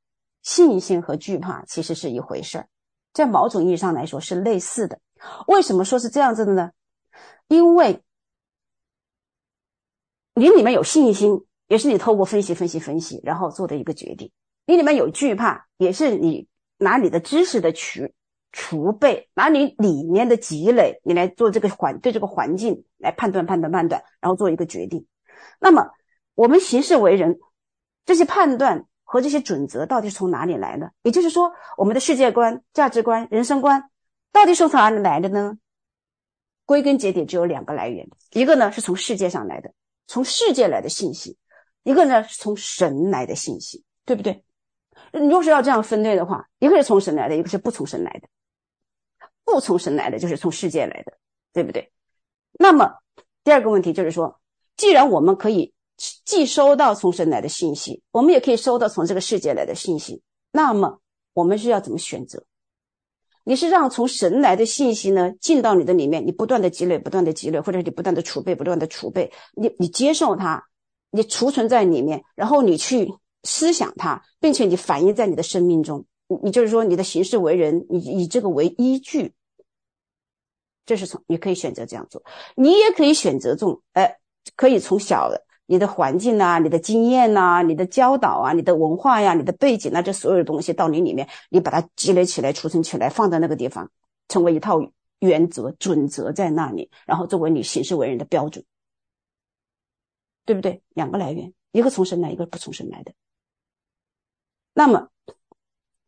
[0.43, 2.69] 信心和惧怕其实是一回事儿，
[3.13, 5.01] 在某种意义上来说是类似的。
[5.47, 6.71] 为什么说是这样子的呢？
[7.49, 8.03] 因为
[10.35, 14.31] 你里面有信心，也是你透过分析、分析、分析，然后做的一个决定。
[14.67, 18.09] 你里面有惧怕，也是你拿你的知识的储
[18.53, 25.07] 储备，拿你里面的积累，你来做这个环对这个环境来判断判断判断，然后做一个决定。
[25.61, 25.91] 那么
[26.35, 27.39] 我们行事为人，
[28.05, 30.93] 这些判断和这些准则到底是从哪里来的？
[31.03, 33.91] 也就是说，我们的世界观、价值观、人生观
[34.33, 35.59] 到底是从哪里来的呢？
[36.65, 39.73] 归根结底只有两个来源，一个呢是从世界上来的，
[40.09, 41.37] 从世界来的信息；
[41.85, 44.43] 一个呢是从神来的信息，对不对？
[45.21, 48.29] 你若是要这样分类的话，一个是从神来的，一个是不从神来的。
[49.45, 51.13] 不从神来的就是从世界来的，
[51.53, 51.93] 对不对？
[52.59, 52.99] 那么
[53.45, 54.41] 第二个问题就是说，
[54.77, 55.73] 既然我们可以
[56.25, 61.01] 既收到从神来的信息，我们也可以收到从这个世界来的信息，那么
[61.33, 62.45] 我们是要怎么选择？
[63.45, 70.65] 你是让从神来的信息呢进到你的里面，你不断的积累，不断的积累，或者你不断的储备，不断的储备，你你接受它，
[71.11, 73.15] 你储存在里面，然后你去。
[73.47, 79.33] 思想它，并且你反映在你的生命中，你你就是说你的行事为人，你以这个为依据，
[80.85, 82.23] 这是从你可以选择这样做，
[82.57, 84.19] 你也可以选择这种，哎，
[84.55, 93.91] 可以从小的你的环境啊、你的经验啊、你的教导啊、你的文化呀、你的背景啊，这所有的东西到你里面，你把它积累起来、储存起来，放在那个地方，
[94.29, 94.79] 成为一套
[95.19, 98.65] 原则、准则在那里，然后作为你行事为人的标准，
[100.45, 100.83] 对不对？
[100.91, 103.13] 两个来源，一个从神来，一个不从神来的。
[104.79, 105.09] 那么，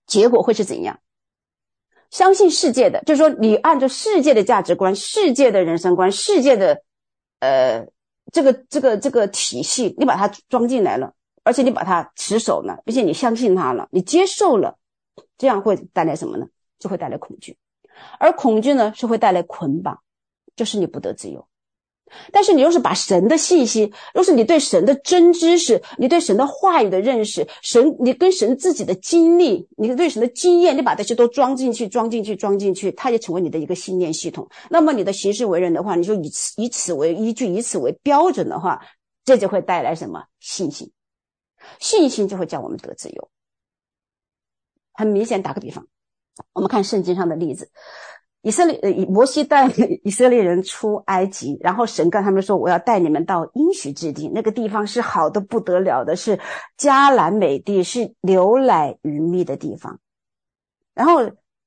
[0.07, 1.01] 结果会是怎样？
[2.11, 6.83] 相信世界的，就是说，你按照世界的价值观、世界的人生观、世界的，
[7.41, 7.87] 呃，
[8.31, 14.77] 这个这个这个体系，你把它装进来了，而且你把它持守了，并且你相信它了，你接受了，
[15.39, 16.47] 这样会带来什么呢？
[16.79, 17.57] 就会带来恐惧，
[18.21, 20.03] 而恐惧呢，是会带来捆绑，
[20.55, 21.48] 就是你不得自由。
[22.33, 34.49] 但是你要是把神的信息，若是你对神的真知识，你对神的话语的认识，神你跟神自己的经历，你对神的经验，你把这些都装进去，装进去，装进去，它也成为你的一个信念系统。
[34.71, 38.81] 那么你的行事为人的话，你就以此以此为依据，以此为标准的话，
[39.25, 40.91] 这就会带来什么信心？
[41.79, 43.31] 信心就会叫我们得自由。
[44.93, 45.87] 很明显，打个比方，
[46.53, 47.71] 我们看圣经上的例子。
[48.43, 49.67] 以色列呃，摩西带
[50.05, 56.39] 以色列人出埃及，然后神跟他们说：“我要带你们到应许之地，那个地方是好的不得了的，是
[56.79, 59.99] 迦南美地，是牛奶与蜜的地方。”
[60.95, 61.21] 然后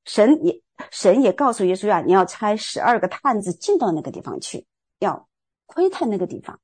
[0.05, 4.65] 神也神也告诉耶稣亚：“你要差十二个探子进到那个地方去，
[4.99, 5.27] 要
[5.65, 6.59] 窥探那个地方。”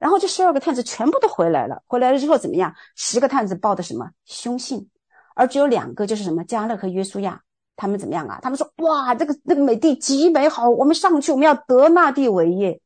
[0.00, 2.74] 然后这十二个探子全部都回来了，回来了之后怎么样？
[2.96, 4.88] 十个探子报的什么凶信，
[5.36, 7.42] 而只有两个就是什么加勒和约书亚。
[7.82, 8.38] 他们怎么样啊？
[8.40, 12.80] 他们说：“哇，这个这个美地极美好，我们上去，我们要得那地为业。”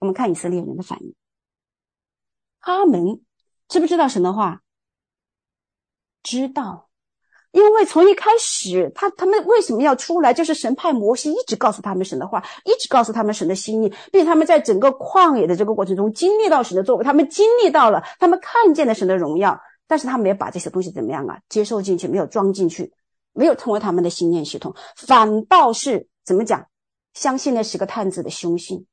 [0.00, 1.14] 我们看以色列人的反应，
[2.62, 3.20] 他们
[3.68, 4.62] 知不知道神的话？
[6.22, 6.88] 知道，
[7.52, 10.32] 因为从一开始，他他们为什么要出来？
[10.32, 21.38] 就是神派摩西一直告诉他们神的话，一直告诉他们神的心意，并且他们在整个旷野的这个过程中经历到神的作为，他们经历到了，他们看见了神的荣耀，但是他没有把这些东西怎么样啊？
[21.50, 22.90] 接受进去，没有装进去。
[23.32, 26.66] 没有成为他们的信念系统，反倒是怎么讲？
[27.14, 28.86] 相信那十个探子的凶信，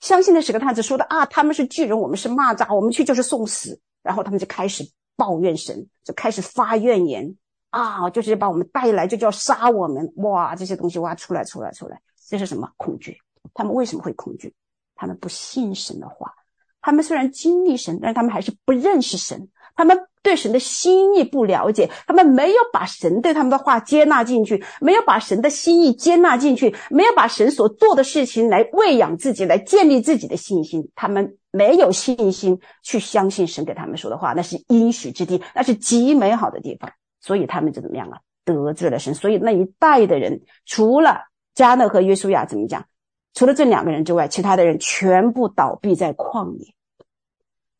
[0.00, 3.80] 相信那十个探子说的啊，他们是巨人，我们是蚂蚱，我们去就是送死。
[4.02, 7.36] 然后他们就开始抱怨神，就开始发怨言
[7.70, 13.18] 啊，就是把我们带来就叫杀我们，哇，这些东西哇出来出来出来，这是什么恐惧？
[13.52, 14.54] 他们为什么会恐惧？
[14.94, 16.32] 他们不信神的话，
[16.80, 19.48] 他们虽然经历神，但是他们还是不认识神。
[19.76, 30.90] 他们对神的心意不了解，他们没有把神对他们的话接纳进去，没有把神的心意接纳进去，没有把神所做的事情来喂养自己，来建立自己的信心。
[30.96, 36.90] 他们没有信心去相信神给他们说的话，那是应许之地，那是极美好的地方。
[37.20, 38.18] 所以他们就怎么样啊？
[38.44, 39.14] 得罪了神。
[39.14, 41.20] 所以那一代的人，除了
[41.54, 42.86] 加勒和约书亚怎么讲？
[43.34, 46.74] 除了这两个人之外，其他的人全部倒闭在旷野。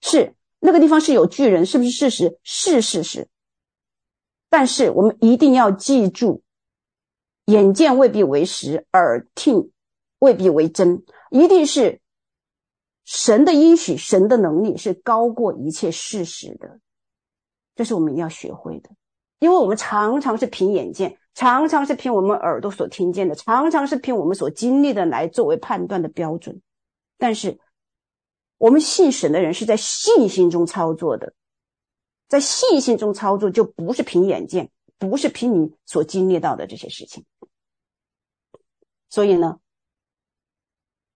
[0.00, 0.34] 是。
[0.58, 2.38] 那个地方是有巨人，是不是事实？
[2.42, 3.28] 是事实。
[4.48, 6.42] 但是我们一定要记住，
[7.44, 9.70] 眼见未必为实，耳听
[10.18, 12.00] 未必为真，一定是
[13.04, 16.80] 神的应许，神的能力是高过一切事实的。
[17.74, 18.90] 这是我们一定要学会的，
[19.38, 26.60] 因为我们常常是凭眼见，常常是凭我们耳朵所听见的，常常是凭我们所经历的来作为判断的标准，
[27.18, 27.58] 但是。
[28.58, 31.34] 我们信神的人是在信心中操作的，
[32.26, 37.24] 在信心中操作就不是凭眼见，不是凭你所经历到的这些事情。
[39.10, 39.58] 所以呢，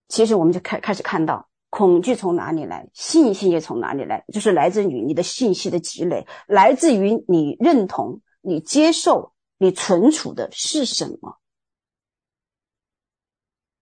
[0.08, 11.39] 其实我们就开开始看到恐惧从哪里来，信心也从哪里来，就是来自于你的信息的积累，来自于你认同、你接受、你存储的是什么。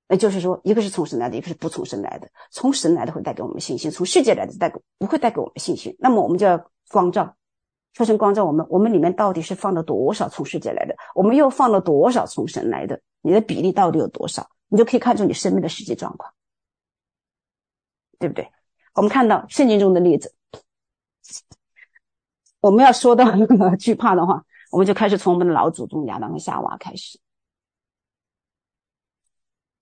[0.09, 2.29] 也就是说，一个是从神来的，一个是不从神来的。
[2.51, 5.95] 从神来的会带给我们信心，从世界来的带给不会带给我们信心。
[5.99, 7.37] 那么我们就要光照，
[7.93, 8.67] 求神光照我们。
[8.71, 10.97] 我们里面到底是放了多少从世界来的？
[11.15, 13.01] 我们又放了多少从神来的？
[13.21, 14.49] 你的比例到底有多少？
[14.69, 16.33] 你就可以看出你生命的实际状况，
[18.19, 18.51] 对不对？
[18.95, 20.35] 我们看到圣经中的例子，
[22.61, 27.19] 我们要说到那 个惧怕的话，我们就开始从我们的老祖宗亚当和夏娃开始。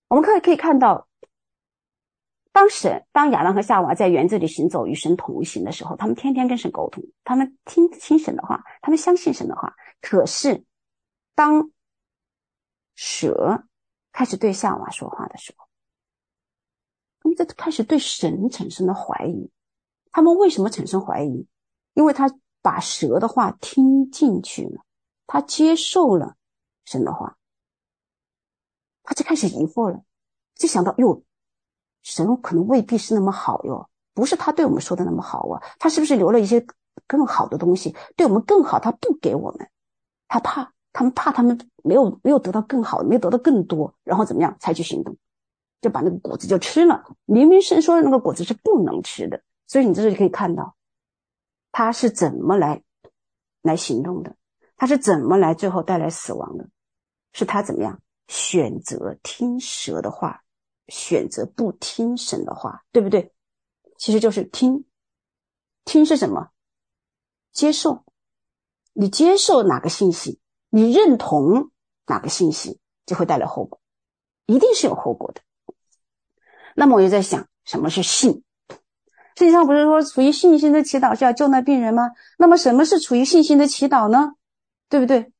[0.08, 1.08] 我们可以可以看到，
[2.52, 9.74] 当神当亚当和夏娃在园子里行走与神同行的时候，他们天天跟神沟通，他们听听神的话，他们相信神的话。
[10.00, 10.64] 可是，
[11.34, 11.70] 当
[12.94, 13.64] 蛇
[14.12, 15.66] 开始对夏娃说话的时候，
[17.20, 19.50] 他们就开始对神产生了怀疑。
[20.12, 21.46] 他们为什么产生怀疑？
[21.94, 22.30] 因为他
[22.62, 24.82] 把蛇的话听进去了，
[25.26, 26.36] 他接受了
[26.84, 27.36] 神的话。
[29.06, 30.02] 他就开始疑惑了，
[30.56, 31.22] 就想到哟，
[32.02, 36.66] 神可能未必是那么好哟，不是他对我们说的那么好啊，他是不是留了一些
[37.06, 39.70] 更好的东西对我们更好，他不给我们，
[40.26, 45.16] 他怕他们怕他们没有没有得到更好，没有得到更多，然后怎么样采取行动，
[45.80, 47.04] 就把那个果子就吃了。
[47.24, 50.74] 明明神说那个果子是不能吃的，所以你这里可以看到
[51.70, 52.82] 他是怎么来
[53.62, 54.34] 来行动的，
[54.76, 56.68] 他是怎么来最后带来死亡的，
[57.32, 58.00] 是他怎么样？
[58.28, 60.42] 选择听蛇的话，
[60.88, 63.32] 选择不听神的话，对不对？
[63.98, 64.84] 其实就是听，
[65.84, 66.50] 听是什么？
[67.52, 68.04] 接受。
[68.98, 71.70] 你接受哪个信息，你认同
[72.06, 73.78] 哪个信息，就会带来后果，
[74.46, 75.42] 一定是有后果的。
[76.74, 78.42] 那么我就在想，什么是信？
[79.38, 82.10] 实际上不是说处于信心的祈祷是要救那病人吗？
[82.38, 84.32] 那么什么是处于信心的祈祷呢？
[84.88, 85.30] 对不对？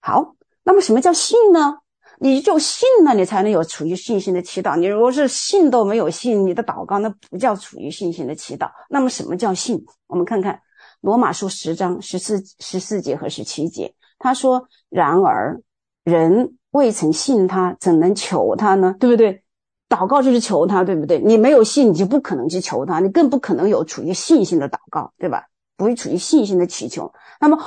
[0.00, 0.34] 好。
[0.64, 1.78] 那么什么叫信呢？
[2.20, 4.76] 你就信了，你才能有处于信心的祈祷。
[4.76, 8.70] 你如果是信都没有信，你的祷告那不叫处于信心的祈祷。
[8.88, 9.84] 那么什么叫信？
[10.06, 10.60] 我们看看
[11.00, 15.60] 罗马书十章十四十四节和十七节，他说：“然而
[16.04, 18.94] 人未曾信他，怎能求他呢？
[19.00, 19.42] 对不对？
[19.88, 21.18] 祷告就是求他，对不对？
[21.18, 25.46] 你没有信，你就不可能去求他，你更不可能有处于信心的祷告，对吧？
[25.76, 27.12] 不会处于信心的祈求。
[27.40, 27.58] 那么。”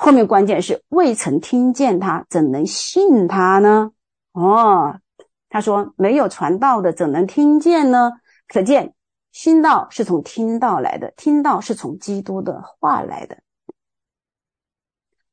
[0.00, 3.90] 后面关键是未曾听见他，怎能信他呢？
[4.30, 5.00] 哦，
[5.48, 8.12] 他说没有传道的，怎能听见呢？
[8.46, 8.94] 可见
[9.32, 13.38] 信道是从听道来的，听道是从基督的话来的。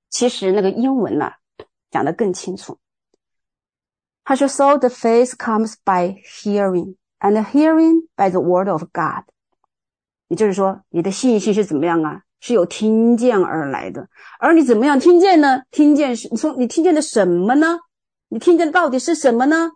[0.10, 1.38] 其实那个英文呢、啊，
[1.92, 2.80] 讲得更清楚。
[4.24, 9.26] 他说：“So the faith comes by hearing, and hearing by the word of God。”
[10.28, 12.24] 也就是说，你的信心是怎么样啊？
[12.46, 14.08] 是有听见而来的，
[14.40, 15.64] 而你怎么样听见呢？
[15.72, 17.80] 听见是，你说你听见的什么呢？
[18.28, 19.72] 你听见的到底是什么呢？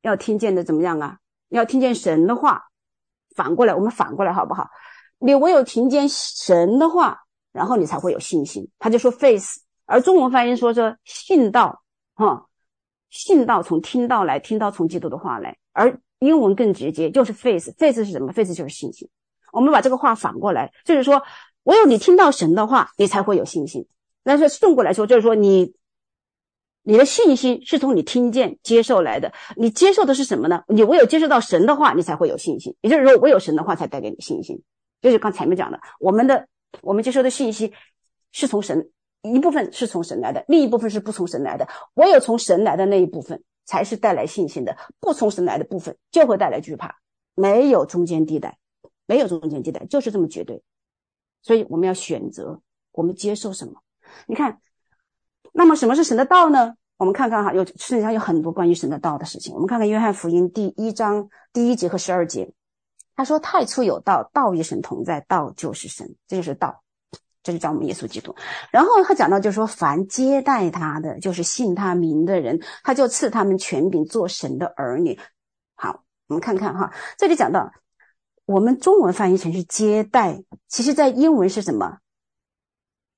[0.00, 1.18] 要听见的怎么样啊？
[1.50, 2.62] 要听见神的话。
[3.34, 4.70] 反过来，我们反过来好不好？
[5.18, 7.18] 你唯有听见神的话，
[7.52, 8.66] 然后你才会有信心。
[8.78, 11.82] 他就说 face，而中文翻译说说信道，
[12.14, 12.46] 哈，
[13.10, 19.06] 信道从听到来，听到从基督的话来，而英文更直接，就是 face，face 是什么？face 就是信心。
[19.52, 21.22] 我们把这个话反过来，就是说。
[21.66, 23.86] 唯有你听到神的话，你才会有信心。
[24.22, 25.74] 但是顺过来说，就是说你
[26.82, 29.32] 你的信心是从你听见接受来的。
[29.56, 30.62] 你接受的是什么呢？
[30.68, 32.76] 你唯有接受到神的话，你才会有信心。
[32.82, 34.62] 也就是说，唯有神的话才带给你信心。
[35.02, 36.46] 就是刚才前面讲的，我们的
[36.82, 37.72] 我们接受的信息
[38.30, 38.90] 是从神
[39.22, 41.66] 一部分是从神来的，另一部分是不从神来的。
[41.94, 46.96] 唯有从神来的那一部分才是带来信心的，不从神来的部分就会带来惧怕。
[47.34, 48.56] 没有中间地带，
[49.06, 50.62] 没有中间地带，就是这么绝对。
[51.46, 53.74] 所以我们要选择，我们接受什么？
[54.26, 54.58] 你看，
[55.52, 56.74] 那么什么是神的道呢？
[56.96, 59.54] 我们看看哈，有世界上有很多关于神的道的事情。
[59.54, 62.52] 我们看看约翰福音第一章第一节和十二节，
[63.14, 66.82] 他说：“太初有道，道与神同在，道就是神，这就是道，
[67.44, 68.34] 这就叫我们耶稣基督。”
[68.72, 75.16] 然后他讲到，就是说，凡接待他的，就是信他名的人，他就赐他们权柄做神的儿女。
[75.76, 77.70] 好，我们看看哈，这里讲到。
[78.46, 81.98] 我们中文翻译成是接待，其实在英文是什么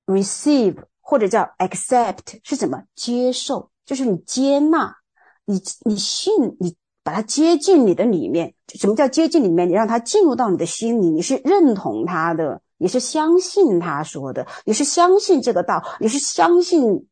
[0.07, 2.83] ？receive 或者叫 accept 是什么？
[2.95, 4.97] 接受，就是你接纳，
[5.45, 8.55] 你你信，你把它接进你的里面。
[8.75, 9.69] 什么叫接进里面？
[9.69, 17.07] 你让它进入到你的心里，你是认同他的，你是相信他说的，你是相信这个道，你是相信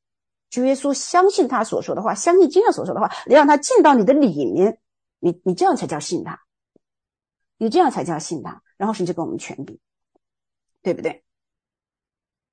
[0.48, 4.78] 主耶稣，相信他所说的话，相信经上所说的话，你让他进到你的里面，
[5.20, 6.45] 你你这样才叫信他。
[7.58, 9.78] 你这样才叫信他，然后神就给我们权柄，
[10.82, 11.24] 对不对？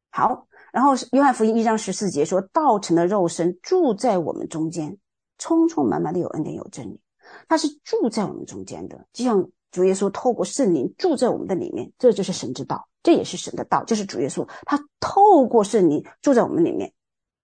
[0.09, 4.97] 好，然后约翰福音一章十四节说：“道成了肉身，住在我们中间，
[5.37, 6.99] 充充满满的有恩典有真理。”
[7.47, 16.93] 他是住在我们中间的，就像主耶稣透过圣灵住在我们的里面，这就是神之道，这也是神的道，就是主耶稣他透过圣灵住在我们里面。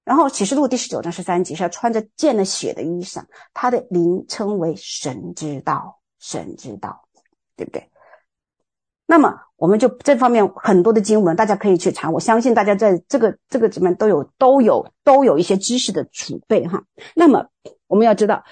[0.04, 7.09] 然后启示录第十九章十三节是穿着见了血的衣裳，他的名称为神之道，神之道。
[7.60, 7.90] 对不对？
[9.06, 12.10] 那么我们就这方面很多的经文，大家可以去查。
[12.10, 16.84] 我相信大家在这个这个里面都有都有都有一些知识的储备哈。
[17.16, 17.48] 那么
[17.88, 18.44] 我们要知道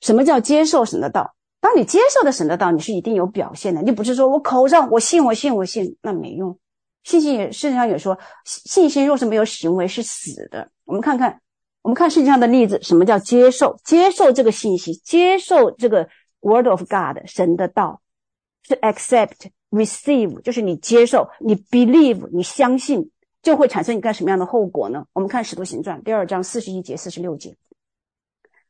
[0.00, 1.34] 什么叫接受神的道。
[1.60, 3.80] 当你接受的神的道，你是一定有表现的。
[3.80, 6.58] 你不是说我口上我信我信我信，那没用。
[7.04, 10.68] 信心也圣经上也说，信心若是没有行为是死的。
[10.84, 11.40] 我们看看，
[11.82, 13.78] 我们看圣经上的例子，什么叫接受？
[13.84, 16.08] 接受这个信息，接受这个
[16.40, 18.01] Word of God 神的道。
[18.76, 23.10] Accept receive，就是你接受，你 believe，你相信，
[23.42, 25.06] 就会产生一个什么样的后果呢？
[25.12, 27.56] 我们看《使徒行传》第二章四十一节、四十六节。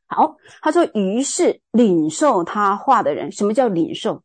[0.05, 4.23] 好，他说：“于是领受他话的人，什么叫领受？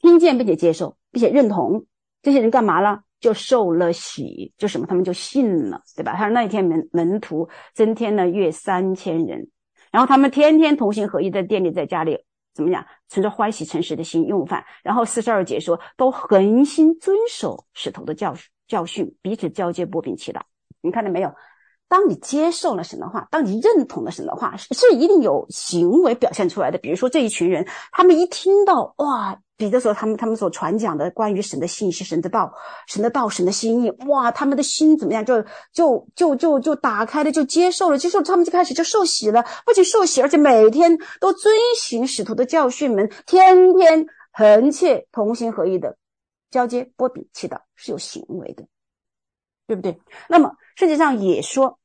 [0.00, 1.84] 听见并且接受，并且认同，
[2.22, 3.02] 这些人干嘛了？
[3.18, 4.86] 就受了喜，就什么？
[4.86, 6.14] 他们就信了，对吧？
[6.14, 9.48] 他说那一天门门徒增添了约三千人，
[9.90, 12.18] 然后他们天天同心合意在店里，在家里。”
[12.56, 12.84] 怎么讲？
[13.06, 18.34] 存着欢喜诚实的心用饭，然后四十二节说，都恒心遵守使徒的教
[18.66, 20.40] 教训，彼此交接擘饼祈祷。
[20.80, 21.30] 你看到没有？
[21.86, 26.78] 当你接受了神的话，当你认同了神的话，是一定有行为表现出来的。
[26.78, 32.52] 比如说这一群人，他们一听到哇，彼得说他们他们所传讲的关于神的信息、神的道、
[32.86, 35.24] 神的道、神的心意，哇，他们的心怎么样？
[35.24, 35.42] 就
[35.72, 45.96] 就就就就打开了，就接受了，接受，他们就开始就受洗了，不仅受洗，而且每天都遵行使徒的教训们，天天恒切同心合意的
[46.50, 48.64] 交接、波比、祈祷，是有行为的。
[49.68, 50.00] 对不对？
[50.28, 51.80] 那么圣经上也说，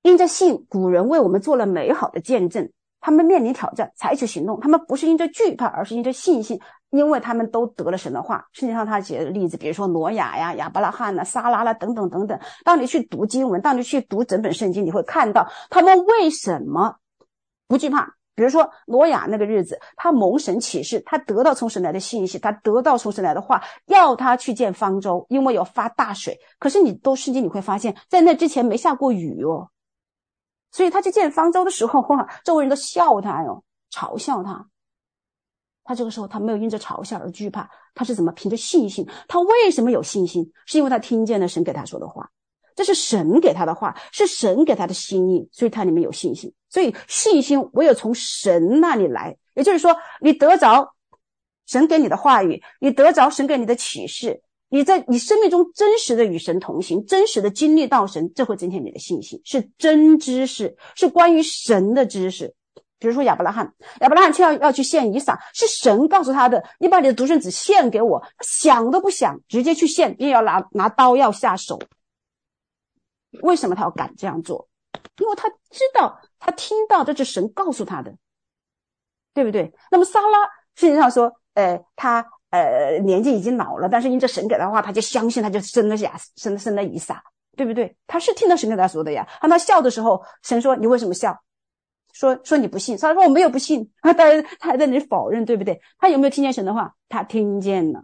[0.00, 2.70] 因着信，古人为我们做了美好的见证。
[3.00, 4.58] 他们面临挑战，采取行动。
[4.60, 8.44] 他们不是因着惧怕，而是因着信心，因为他们都得了神的话。
[8.52, 12.38] 圣经上他举的例子，比如说挪亚呀、亚伯拉罕呐、撒拉啦等等等等。
[12.64, 16.96] 当你去读经文，当你去读整本圣经，你会看到他们为什么
[17.66, 18.14] 不惧怕。
[18.34, 26.38] 比如说挪亚那个日子，他蒙神启示，他得到从神来的信息，他得到从神来的话，要他去建方舟，因为要发大水。
[26.60, 29.68] 可是你读圣经，你会发现在那之前没下过雨哦，
[30.70, 34.68] 所以他去见方舟的时候，哇，周围人都笑他哟，嘲笑他。
[35.84, 39.08] 他这个时候他没有因着嘲笑而惧怕，他是怎么凭着信心？
[39.26, 40.52] 他为什么有信心？
[40.66, 42.30] 是因为他听见了神给他说的话。
[42.74, 46.54] 这是神给他的话，是神给他的心意，所以他里面有信心。
[46.68, 50.94] 所以信心唯有从神那里来，也就是说，你得着
[51.66, 62.54] 神给你的话语，你得着神给你的启示，你在你生命中真实的与神同行，真实的经历到神，这会增添你的信心，是真知识，是关于神的知识。
[62.98, 71.78] 比如说亚伯拉罕，亚伯拉罕却要要去献以撒，是神告诉他的，你把你的独生子献给我，想都不想，直接去献，并要拿拿刀要下手。
[73.42, 74.68] 为什么他要敢这样做？
[75.18, 78.12] 因为他知道，他听到这是神告诉他的，
[79.32, 79.72] 对不对？
[79.90, 80.38] 那么撒拉
[80.74, 87.22] 实际上说，呃，他呃年纪已经老了，但是因着神给他的话，他就相信，他就生了雅生生了以撒，
[87.56, 87.96] 对不对？
[88.06, 89.28] 他是听到神跟他说的呀。
[89.40, 91.38] 当他笑的时候，神说：“你为什么笑？”
[92.14, 95.80] 说说你不信，他说我没有不信啊， 当然他还在那里否认，对不对？
[95.98, 96.92] 他有没有听见神的话？
[97.08, 98.02] 他听见了。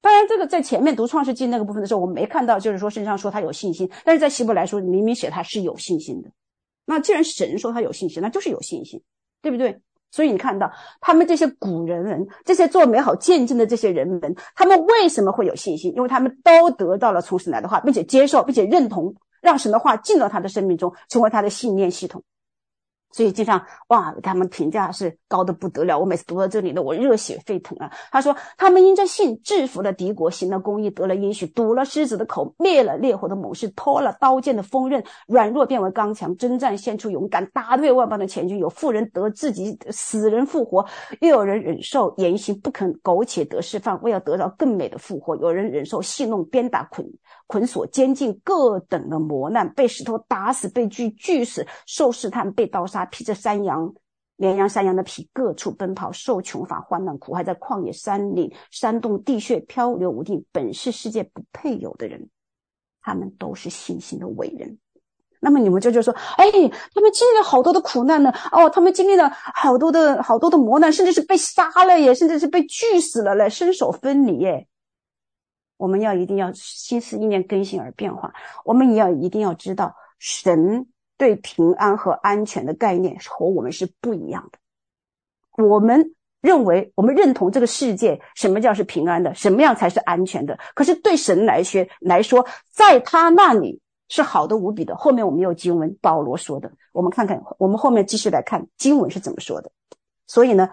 [0.00, 6.30] 当然，这个在前面读创世纪那个部分的时候，我没看到，就是说身上说他有信心，但是在希伯来书明明写他是有信心的。
[6.84, 9.02] 那既然神说他有信心，那就是有信心，
[9.42, 9.80] 对不对？
[10.16, 15.92] 所以你看到他们这些古人们，这些做美好见证的这些人们，他们为什么会有信心？
[15.94, 22.22] 因为他们都得到了从神来的话，并且接受，并且认同，让神的话进到他的生命中，成为他的信念系统。
[23.16, 25.98] 所以经常哇，他们评价是高的不得了。
[25.98, 27.90] 我每次读到这里呢，我热血沸腾啊！
[28.12, 38.58] 他说，他们因着信制服了敌国，行了公义，得了应许，堵了狮子的口，灭了烈火的猛士，脱了刀剑的锋刃，软弱变为刚强，征战献出勇敢，打退万邦的前军。
[38.58, 40.84] 有妇人得自己死人复活，
[41.20, 45.34] 又有人忍受严刑不肯苟且得释放，为要得到更美的复活。
[45.36, 47.06] 有人忍受戏弄、鞭打、捆
[47.46, 53.06] 捆锁、监禁各等的磨难，被石头打死，被锯锯死，受试探，被刀杀。
[53.06, 53.94] 披着山羊、
[54.36, 62.28] 绵羊、山羊的皮，各处奔跑，受穷乏、患难、苦害，在旷野、山岭、山洞、地穴漂流无定，本是世界不配有的人，
[63.00, 64.78] 他们都是信心的伟人。
[65.38, 74.66] 那么你们就就说，哎，他们经历了好多的苦难呢，哦，他们经历了好多的好多的磨难，甚至是被杀了耶，甚至是被锯死了嘞，身首分离耶。
[75.76, 78.32] 我们要一定要心思意念更新而变化，
[78.64, 80.86] 我们也要一定要知道神。
[81.18, 85.64] 对平安和安全的概念和我们是不一样的。
[85.64, 89.34] 我们认为，我们认同这个世界，什么叫是平安的？
[89.34, 90.58] 什么样才是安全的？
[90.74, 94.94] 可是对神来说来说，在他那里是好的无比的。
[94.94, 99.72] 后面我们有经文，保罗说的，我们看看，我们后面继续来看经文是怎么说的。
[100.26, 100.68] 所以呢，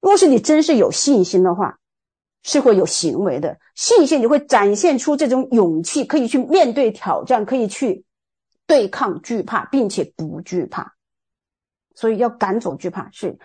[0.00, 1.78] 若是你真是有信心的话，
[2.46, 3.58] 是会有行为的。
[3.74, 8.02] 信心你会展现出这种勇气，可以去面对挑战，可以去。
[8.68, 10.94] 对抗惧怕，并且不惧怕，
[11.94, 13.08] 所以要赶走惧怕。
[13.12, 13.38] 是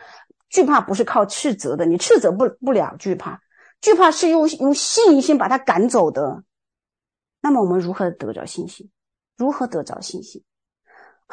[0.50, 3.40] 惧怕不是靠斥责的，你斥责不不了惧怕，
[3.82, 6.44] 惧怕是用用信心把它赶走的。
[7.40, 8.90] 那么我们如何得着信心？
[9.38, 10.44] 如何得着信心？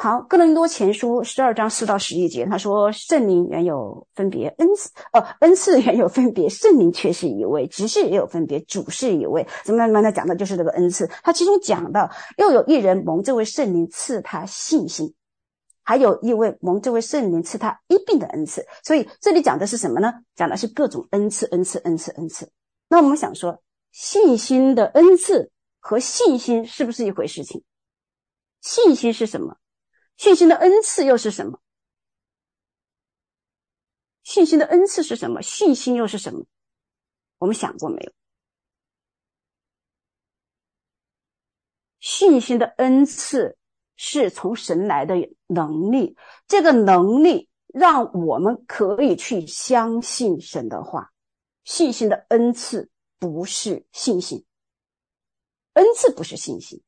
[0.01, 9.45] 好，哥林多前书十二章四到十一节，他说：“圣灵原有分别，恩赐哦，恩赐原有分别，圣灵却是一位，职事也有分别，主是一位。
[9.65, 11.05] 怎么慢慢讲的就是这个恩赐。
[11.21, 15.13] 他其中讲到，又有一人蒙这位圣灵赐他信心，
[15.83, 18.65] 还有一位蒙这位圣灵赐他医病的恩赐。
[18.85, 20.13] 所以这里讲的是什么呢？
[20.33, 22.49] 讲的是各种恩赐，恩赐，恩赐，恩赐。
[22.87, 27.61] 那我们想说，信心的恩赐和信心是不是一回事情？
[28.61, 29.57] 信心是什么？
[30.19, 31.61] 信心的恩赐又是什么？
[34.23, 35.41] 信心的恩赐是什么？
[35.41, 36.45] 信心又是什么？
[37.37, 38.11] 我们想过没有？
[42.01, 43.57] 信心的恩赐
[43.95, 45.15] 是从神来的
[45.47, 46.17] 能力，
[46.47, 51.13] 这个能力让我们可以去相信神的话。
[51.63, 54.43] 信心的恩赐不是信心，
[55.75, 56.83] 恩赐不是信心。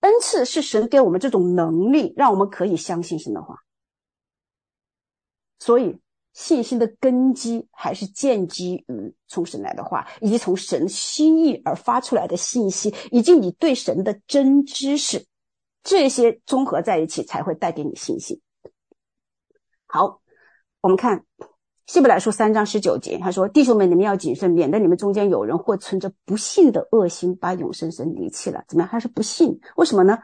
[0.00, 3.56] 恩赐是神给我们这种能力，让我们可以相信神的话。
[5.58, 5.98] 所以，
[6.32, 15.26] 信心的根基还是建基于从神来的话，以及从神心意而发出来的信息，以及你对神的真知识，
[15.82, 18.40] 这些综合在一起才会带给你信心。
[19.86, 20.20] 好，
[20.80, 21.24] 我们看。
[21.88, 28.62] 希伯来书三章十九节，他说：“弟兄们，你们要谨慎，免得你们中间有人或存着不信的恶心，把永生神离弃了。
[28.68, 28.90] 怎么样？
[28.90, 30.18] 他是不信，为什么呢？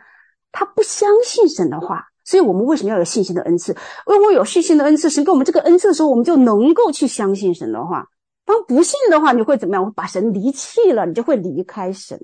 [0.53, 2.05] 他不相信神的话。
[2.23, 3.73] 所以，我们为什么要有信心的恩赐？
[4.07, 8.11] 因为我有信心的恩赐，神给我们这个恩赐的时候，我们就能够去相信神的话。
[8.45, 9.87] 当不信的话，你会怎么样？
[9.87, 12.21] 会把神离弃了，你就会离开神，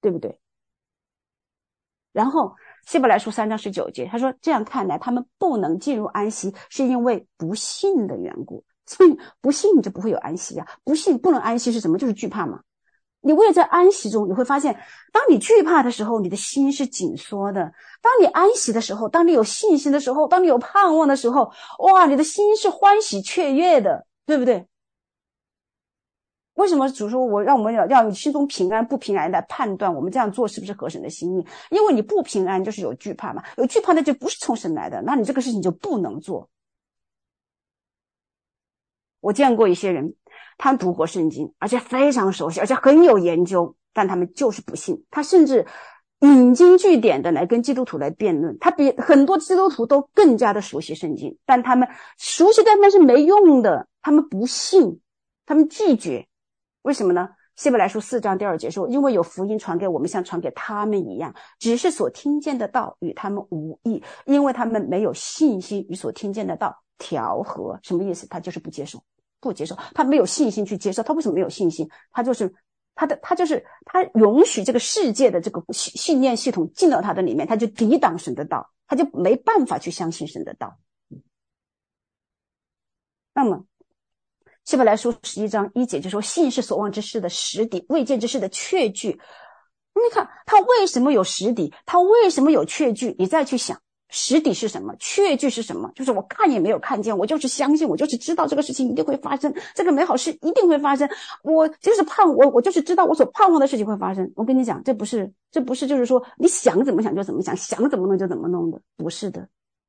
[0.00, 0.40] 对不对？
[2.14, 2.54] 然后。”
[2.86, 8.64] 希伯来书三章十九节，他说：“这样看来，他们不能进入安息，是因为不信的缘故。
[8.86, 10.64] 所以不信你就不会有安息啊！
[10.84, 11.98] 不信不能安息是什么？
[11.98, 12.60] 就是惧怕嘛。
[13.22, 14.72] 你为了在安息中，你会发现，
[15.12, 17.62] 当你惧怕的时候，你的心是紧缩的；
[18.00, 24.64] 当你安息的时候，当你有信心的时候，当你有盼望的时候，哇，你的心是欢喜雀跃的，对不对？”
[26.56, 31.46] 为什么主说我让我们要要以心中平安不平安来判断我们这样做是不是合神的心意？
[31.70, 36.50] 因为你不平安就是有惧怕嘛，有惧怕那就不是从神来的，那你这个事情就不能做。
[39.20, 40.14] 我见过一些人，
[40.56, 45.04] 他们读过圣经，而且非常熟悉，而且很有研究，但他们就是不信。
[45.10, 45.66] 他甚至
[46.20, 55.00] 引经据典的来跟基督徒来辩论，他比很多基督徒都更加的熟悉圣经，但他们熟悉但那是没用的，他们不信，
[55.44, 56.28] 他们拒绝，
[56.86, 57.28] 为什么呢？
[57.56, 68.24] 希伯来书四章第二节说：“因为有福音传给我们，像传给他们一样，只是所听见的道与他们无异，因为他们没有信心与所听见的道调和。”什么意思？
[68.28, 69.02] 他就是不接受，
[69.40, 71.02] 不接受，他没有信心去接受。
[71.02, 71.90] 他为什么没有信心？
[72.12, 72.54] 他就是
[72.94, 80.78] 他的，他就是他允许这个世界的这个信信念系统进到他的里面，他就抵挡神的道，他就没办法去相信神的道。
[83.34, 83.64] 那么。
[84.66, 89.10] 希伯来书十一章一节就说：“信是所望之事的实底，未见之事的确据。”
[89.94, 91.72] 你看他为什么有实底？
[91.86, 93.14] 他为什么有确据？
[93.16, 94.92] 你再去想，实底是什么？
[94.98, 95.88] 确据是什么？
[95.94, 101.08] 就是我看也没有看见，我就是相信，我就是知道这个事情一定会发生，这个美好事一定会发生。
[101.44, 104.28] 我就是盼我，我就是知道我所盼望的事情会发生。
[104.34, 109.48] 我跟你讲，这不是，这不是，就是说你想怎么想就怎么想，想怎么弄就怎么弄的，不是的。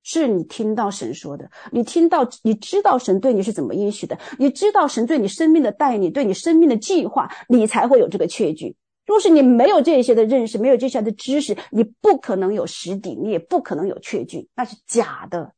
[0.09, 8.73] 是你听到神说的，你听到，你知道神对你是怎么应许的，你知道神对你生命的带领，对你生命的计划，你才会有这个确据。
[9.05, 15.53] 若是你没有这些的认识，没有这些的知识，你不可能有实底，你也不可能有确据，那是假的。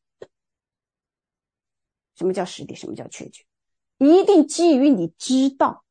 [2.17, 2.73] 什么叫实底？
[2.73, 3.45] 什么叫确据？
[3.99, 5.83] 一定基于你知道，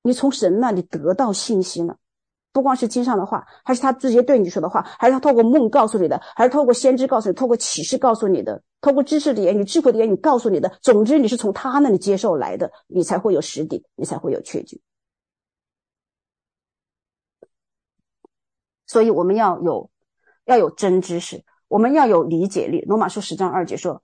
[0.00, 1.98] 你从神那里得到信息了。
[2.58, 10.68] 不光是经上的话，还是他直接对你说的话，还是他透过梦告诉你的，还是透过先知告诉你，透过启示告诉你的，透过知识的言语、智慧的言语告诉你的。
[10.82, 14.82] 总之，你是从他那里接受来的，你才会有实底，你才会有确据。
[18.88, 19.88] 所以，我们要有
[20.46, 22.80] 要有真知识，我们要有理解力。
[22.88, 24.02] 罗马书十章二节说。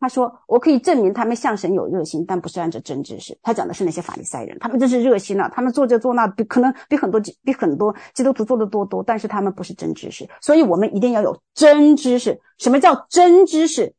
[0.00, 10.28] 他说：“我可以证明他们向神有热心，但不是按照真知识。”他讲的是那些法利赛人，他们真是热心了，啊，他们做这做那，比可能比很多比很多基督徒做的多多，但是他们不是真知识。
[10.40, 12.40] 所以我们一定要有真知识。
[12.58, 13.94] 什么叫真知识？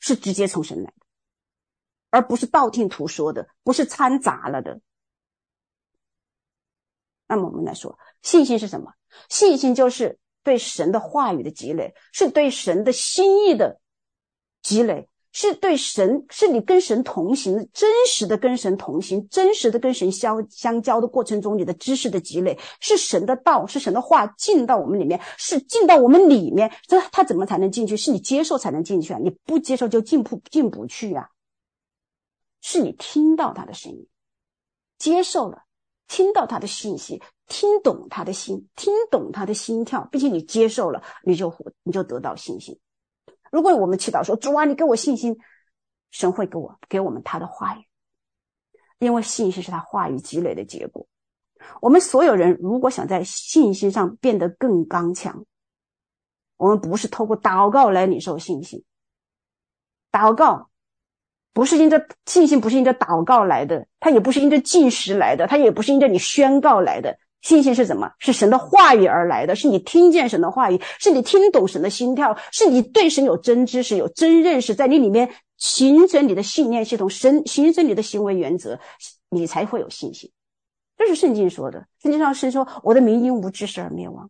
[0.00, 1.06] 是直接从神来的，
[2.10, 4.80] 而不是道听途说的，不是掺杂了的。
[7.26, 8.92] 那么我们来说，信心是什么？
[9.28, 13.80] 信心就是对神的话语的积累，是对神的心意的。
[14.62, 26.72] 积累是对神，是你跟神同行，真实的跟神同行，真实的跟神相相交的过程中，你的知识的积累是神的道，是神的话进到我们里面，是进到我们里面。
[26.88, 27.96] 这他怎么才能进去？
[27.96, 29.20] 是你接受才能进去啊！
[29.22, 31.28] 你不接受就进不进不去啊！
[32.60, 34.06] 是你听到他的声音，
[34.98, 35.62] 接受了，
[36.08, 41.54] 听到他的信息，听懂他的心，听懂他的心跳，并且你接受了，你就
[41.84, 42.76] 你就得到信心。
[43.50, 45.38] 如果我们祈祷说，主啊，你给我信心，
[46.10, 47.84] 神会给我给我们他的话语，
[48.98, 51.06] 因为信心是他话语积累的结果。
[51.82, 55.44] 我们所有人如果想在信心上变得更刚强，
[56.56, 58.84] 我们不是透过祷告来领受信心，
[60.10, 60.70] 祷告
[61.52, 67.18] 不是因着信心，不是因着祷告来的，它也不是因着进食来的，它也不是因着你宣告来的。
[67.42, 68.10] 信心是什么？
[68.18, 78.78] 是神的话语而来的，是你听见神的话语，是你听懂神的心跳，是你对神有真知识、有真认识，在你里面形成你的信念系统，神形成你的行为原则，
[79.30, 80.30] 你才会有信心。
[80.98, 81.86] 这是圣经说的。
[82.02, 84.28] 圣经上神说：“我的民因无知识而灭亡。”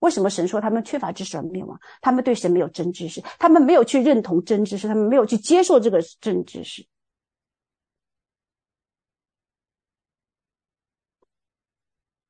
[0.00, 1.76] 为什么神说他们缺乏知识而灭亡？
[2.00, 6.86] 他们对神没有真知识，他们没有去认同真知识，他们没有去接受这个真知识。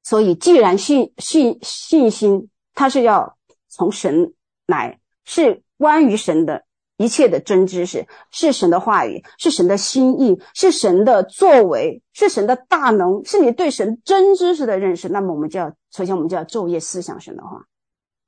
[0.07, 3.37] 所以，既然信信信心，它是要
[3.67, 4.35] 从神
[4.65, 6.65] 来，是关于神的
[6.97, 15.09] 一切的真知识，是神的话语，是神的心意，是神的作为，是神的大能，是你对神真知识的认识。
[15.09, 17.67] 那么，我们就要首先，我们就要昼夜思想神的话。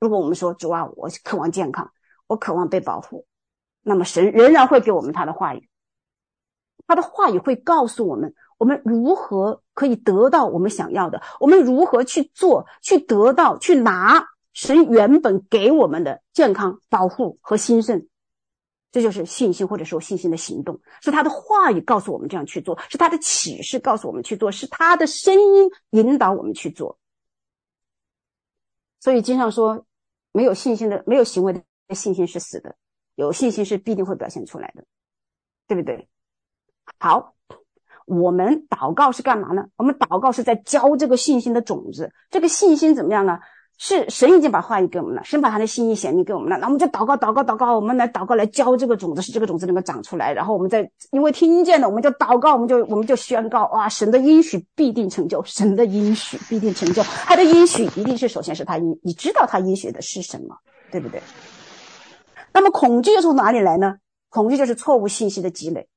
[0.01, 1.89] 如果我们说主啊，我渴望健康，
[2.27, 3.25] 我渴望被保护，
[3.83, 5.69] 那么神仍然会给我们他的话语，
[6.87, 8.35] 他的话语会告诉我们。
[8.59, 11.21] 我们如何可以得到我们想要的？
[11.39, 18.07] 我们如何去做，去得到，去拿神原本给我们的健康、保护和兴盛？
[18.91, 26.99] 这就是信心，或者说信心的行动，是他的话语告诉我们这样去做，是他的启示告诉我们去做，是他的声音引导我们去做。
[28.99, 29.85] 所以经常说，
[30.33, 31.63] 没有信心的、没有行为的
[31.95, 32.75] 信心是死的，
[33.15, 34.83] 有信心是必定会表现出来的，
[35.65, 36.09] 对不对？
[36.99, 37.35] 好。
[38.09, 39.65] 我们祷告是干嘛呢？
[39.77, 42.11] 我们祷告是在浇这个信心的种子。
[42.31, 43.39] 这个信心怎么样呢？
[43.81, 50.33] 是神已经把话语给我们了，神把他的心意显明给我们了，那我们就祷告，祷告，祷告，我们来祷告，来浇这个种子，使这个种子能够长出来。
[50.33, 60.57] 然后我们再因为听见了，我们就祷告，我们就我们就宣告，哇，神的应许必定成就，神的应许必定成就，他的应许一定是首先是他应，你知道他应许的是什么，
[60.91, 61.21] 对不对？
[62.51, 63.95] 那么恐惧又从哪里来呢？
[64.29, 65.87] 恐惧就是错误信息的积累。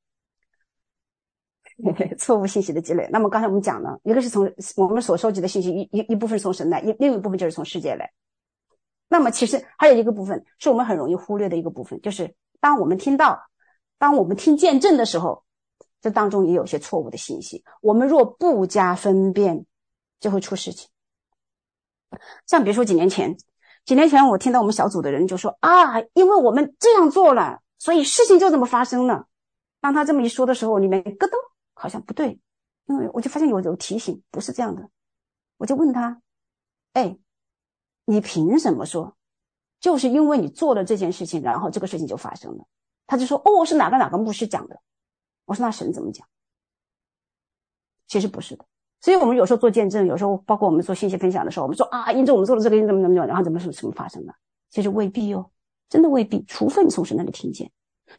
[2.18, 3.08] 错误信息的积累。
[3.10, 8.10] 那么刚才我们讲了，一个是从我们所收集的信息一一一部分从神来，一另一部分就是从世界来。
[9.08, 13.42] 那么其实还有一个部分是我们很容易忽略的一个部分，就是当我们听到，
[13.98, 15.44] 当我们听见证的时候，
[16.00, 17.62] 这当中也有些错误的信息。
[17.80, 19.66] 我们若不加分辨，
[20.18, 20.88] 就会出事情。
[22.46, 23.36] 像比如说几年前，
[23.84, 29.26] 几年前我听到我们小组的人就说啊，因为我们这样做了，所以事情就这么发生了。
[29.80, 31.32] 当他这么一说的时候，里面咯噔。
[31.82, 32.38] 好像不对，
[32.86, 34.88] 因为我就发现有有提醒，不是这样的。
[35.56, 36.22] 我就问他
[36.94, 37.18] ：“哎，
[38.04, 39.16] 你凭什么说？
[39.80, 42.64] 就是因为你做了这件事情，然后这个事情就发生了？”
[43.04, 44.80] 他就说：“哦，是哪个哪个牧师讲的。”
[45.44, 46.24] 我说：“那神怎么讲？”
[48.06, 48.64] 其实不是的。
[49.00, 54.32] 所以我们有时候做见证，有时候包括我们做信息分享的时候，我们说啊，因着我们做了这个，因怎么怎么怎么，然后怎么什么什么发生的？
[54.70, 55.50] 其实未必哦，
[55.88, 57.68] 真的未必，除非你从神那里听见。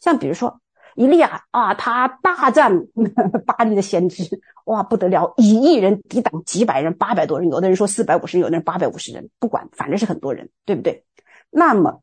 [0.02, 0.60] 像比如说。
[0.96, 2.86] 一利亚啊，他大战
[3.46, 5.34] 巴黎的先知，哇，不得了！
[5.38, 11.04] 以一人抵挡几百人，八百多人，有的人说四百五十人，有的人八百五十人，不管，反正是很多人，对不对？
[11.50, 12.02] 那么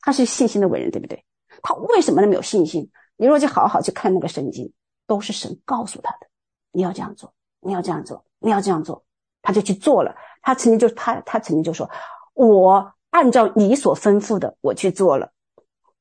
[0.00, 1.24] 他是信心的伟人，对不对？
[1.62, 2.90] 他为什么那么有信心？
[3.16, 4.72] 你若去好好去看那个圣经，
[5.06, 6.26] 都是神告诉他的，
[6.72, 9.04] 你要这样做，你要这样做，你要这样做，
[9.42, 10.14] 他就去做了。
[10.42, 11.88] 他曾经就他他曾经就说，
[12.34, 15.30] 我按照你所吩咐的，我去做了。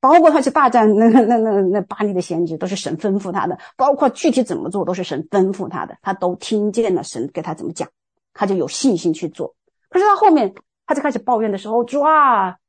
[0.03, 3.57] 包括他去大战那那那那巴黎的先知，都是神吩咐他的。
[3.77, 5.97] 包括具体怎么做，都是神吩咐他的。
[6.01, 7.87] 他都听见了神给他怎么讲，
[8.33, 9.55] 他就有信心去做。
[9.87, 10.53] 可是他后面
[10.85, 12.59] 他就开始抱怨的时候，哇，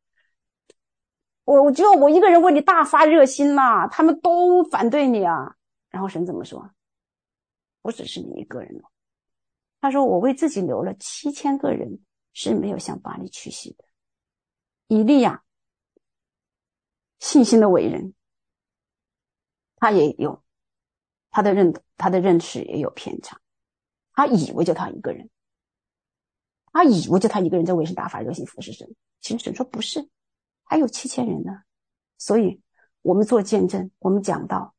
[1.44, 5.56] 我我就我一个人为你大发热心呐，他们都反对你啊。
[5.90, 6.70] 然后神怎么说？
[7.82, 8.86] 不只是你一个人哦，
[9.80, 11.98] 他说我为自己留了七千个人
[12.32, 13.84] 是没有向巴黎屈膝的。
[14.86, 15.40] 以利亚。
[17.20, 18.14] 信心的伟人，
[19.76, 20.42] 他也有
[21.30, 23.40] 他的认他的认识也有偏差，
[24.12, 25.30] 他以为就他一个人，
[26.72, 30.08] 他以为就他一个人在为神大发热心服侍神，其实神说不是，
[30.64, 31.62] 还有七千人呢。
[32.18, 32.60] 所以
[33.02, 34.74] 我们做见证，我们讲道，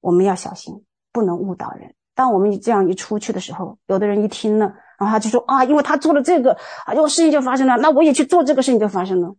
[0.00, 1.94] 我们要小心，不能误导人。
[2.14, 4.66] 当我们这样一出去的时候，有的人一听了，
[4.98, 6.52] 然后他就说啊，因为他做了这个，
[6.84, 9.36] 啊，这个事情就发生了，那我也去做这个事情就发生了。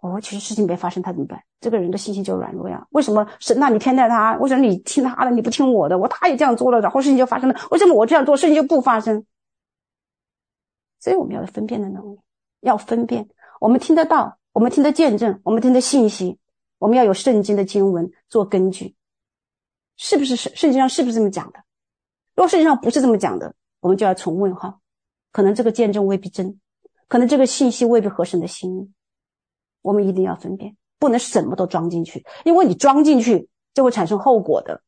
[0.00, 1.42] 哦，其实事情没发生，他怎么办？
[1.60, 2.86] 这个人的信心就软弱呀。
[2.90, 3.58] 为什么神？
[3.58, 4.34] 那你偏待他？
[4.38, 5.98] 为什么你听他的，你不听我的？
[5.98, 7.60] 我他也这样做了，然后事情就发生了。
[7.70, 9.24] 为什么我这样做，事情就不发生？
[11.00, 12.18] 所以我们要有分辨的能力，
[12.60, 13.28] 要分辨。
[13.60, 16.38] 我们听得到，我们听得见证，我们听得信息，
[16.78, 18.94] 我们要有圣经的经文做根据，
[19.98, 21.58] 是不是圣圣经上是不是这么讲的？
[22.34, 24.80] 如果圣经上不是这么讲的，我们就要重问号，
[25.30, 26.58] 可能这个见证未必真，
[27.06, 28.90] 可能这个信息未必合神的心意。
[29.82, 34.82] 我们一定要分辨，不能什么都装进去，因为你装进去就会产生后果的。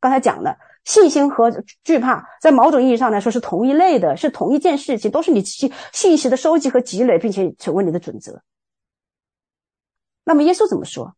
[0.00, 1.50] 刚才讲了，信心和
[1.82, 8.40] 惧怕在某种意义上来说是同一类的，是同一件事情，都是你信信息的收集和积累，并且成为你的准则。
[10.24, 11.14] 那么耶稣怎么说？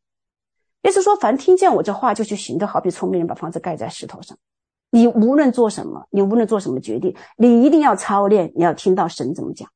[0.83, 4.39] 耶稣说：“凡听见我这话就去行的，好比聪明人把房子盖在石头上。
[4.91, 9.69] 你无论做什么，你无论做什么决定，你一定要操练，你要听到神怎么讲。”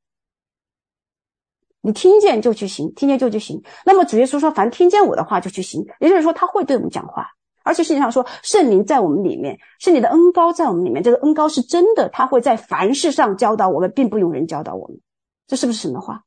[1.84, 3.62] 你听见就去行，听见就去行。
[3.84, 7.28] 那么主耶稣说：“凡听见我的话就去行。”也就是说，他会对我们讲话，
[7.62, 11.02] 而且实际上说，圣灵在我们里面，是你的恩高在我们里面。
[11.02, 14.98] 这个恩高是真的，他会在凡事上教导我们，并不用人教导我们。
[15.46, 16.24] 这是不是神的话？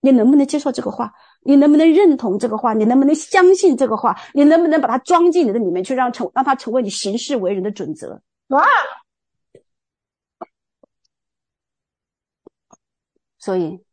[0.00, 1.12] 你能不能接受这个话？
[1.42, 2.74] 你能不能认同这个话？
[2.74, 4.18] 你能不能相信这个话？
[4.34, 8.20] 你能不能把它装进你的里面去，让成让它成为你行事为人的准则？
[8.48, 8.64] 哇！
[13.38, 13.85] 所以。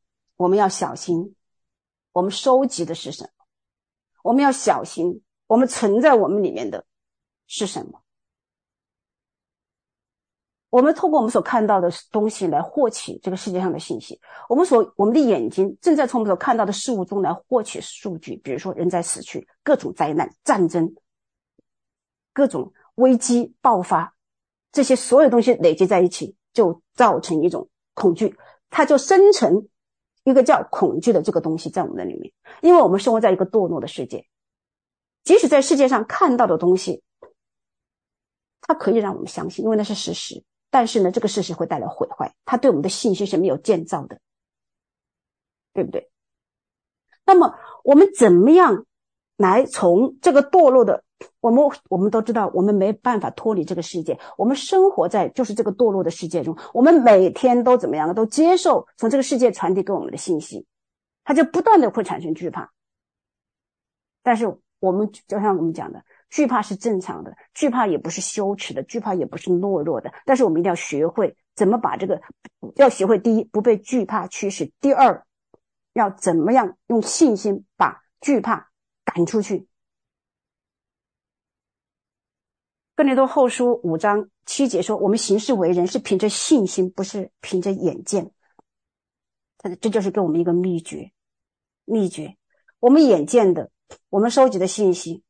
[0.43, 1.35] 我们要小心，
[2.11, 3.29] 我们收集的是什么？
[4.23, 6.85] 我们要小心，我们存在我们里面的
[7.47, 8.01] 是什么？
[10.69, 14.19] 我们透过我们所看到的东西来获取这个世界上的信息。
[14.49, 20.93] 我们所我们的眼睛正在从我们所看到的事物中来获取数据，比如说人在死去，各种灾难、战争、
[22.33, 24.13] 各种危机爆发，
[24.73, 28.35] 这些所有东西累积在一起，就造成一种恐惧，
[28.69, 29.69] 它就生成。
[30.23, 34.25] 一个叫恐惧的这个东西在我们的里面，因为我们生活在一个堕落的世界，
[35.23, 37.03] 即使在世界上看到的东西，
[38.61, 40.43] 它可以让我们相信，因为那是事实。
[40.69, 44.19] 但是呢，这个事实会带来毁坏，它对我们的信心是没有建造的。
[45.75, 46.11] 对不对？
[47.25, 48.85] 那么我们怎么样
[49.37, 51.03] 来从这个堕落的？
[51.39, 56.57] 我们我们都知道，我们没办法脱离这个世界，我们生活在就是这个堕落的世界中。
[56.73, 58.13] 我们每天都怎么样？
[58.13, 60.65] 都接受从这个世界传递给我们的信息，
[61.23, 62.71] 它就不断的会产生惧怕。
[64.21, 70.11] 但是我们就像我们讲的，惧怕是正常的，惧怕也不是羞耻的，惧怕也不是懦弱的。
[70.25, 72.21] 但是我们一定要学会怎么把这个，
[72.75, 75.25] 要学会第一，不被惧怕驱使；第二，
[75.93, 78.69] 要怎么样用信心把惧怕
[79.05, 79.67] 赶出去。
[82.95, 88.31] 哥林多后书五章七节说：“我们行事为人是凭着信心，不是凭着眼见。”
[89.57, 91.11] 他这就是给我们一个秘诀，
[91.85, 92.35] 秘诀。
[92.79, 93.71] 我们眼见的，
[94.09, 95.23] 我们收集的信息，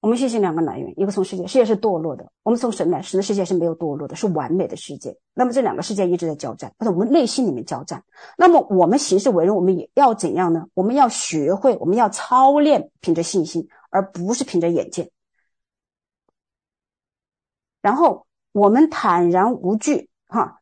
[0.00, 5.18] 我们信息两个来源，一个从世界，世界是堕落的；我们从神来，神的世界是没有堕落的，是完美的世界。
[5.34, 8.04] 那么这两个世界一直在交战，在我们内心里面交战。
[8.38, 10.66] 那么我们行事为人，我们也要怎样呢？
[10.74, 15.10] 我们要学会，我们要操练，凭着信心，而不是凭着眼见。
[17.82, 20.60] 然后我们坦然无惧，哈，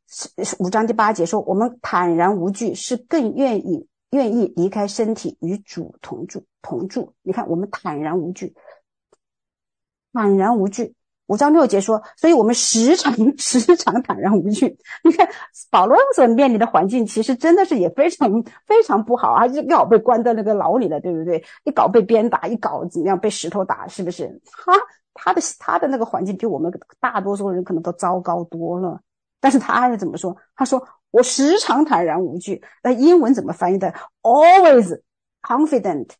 [0.58, 7.12] 五章第八节说，我们坦然无惧，是更愿意愿意离开身体与主同住同住。
[7.22, 8.54] 你看，我们坦然无惧，
[10.12, 10.94] 坦然无惧。
[11.26, 14.78] 五章六节说，所以我们时常时常坦然无惧。
[15.04, 15.28] 你看
[15.70, 21.44] 保罗所面临的环境，其实真的是也非常非常不好啊，就一搞被关在那个牢里了，对不对？
[21.64, 24.40] 一搞被鞭打，一搞怎么样被石头打，是不是？
[24.50, 24.72] 哈。
[25.14, 29.00] 他的他的那个环境比我们大多数人可能都糟糕多了，
[29.40, 30.36] 但是他是怎么说？
[30.54, 33.92] 他说：“我时常坦然无惧。”那英文怎么翻译的
[34.22, 35.00] ？Always
[35.42, 36.10] confident。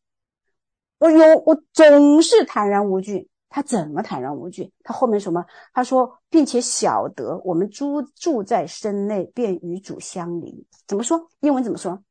[0.98, 3.28] 我有，我总是坦然无惧。
[3.50, 4.70] 他怎么坦然无惧？
[4.84, 5.44] 他后面什么？
[5.72, 10.66] 他说，并且晓得我们住住在身内，便与主相离。
[10.86, 11.30] 怎么说？
[11.40, 12.02] 英文怎么说？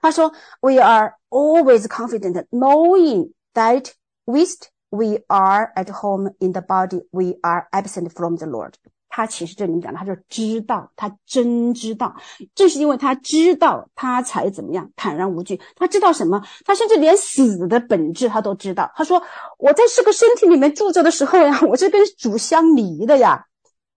[0.00, 3.92] 他说：“We are always confident, knowing that
[4.24, 7.06] with We are at home in the body.
[7.10, 8.72] We are absent from the Lord.
[9.08, 12.14] 他其实这里面讲的，他就知道，他真知道，
[12.54, 15.58] 正是因为他知道，他才怎么样坦然无惧。
[15.74, 16.42] 他知道什么？
[16.66, 18.92] 他甚至连死的本质他都知道。
[18.94, 19.22] 他说
[19.58, 23.46] ：“我在这个身体里面住着的时候呀， 我是跟主相离的呀。”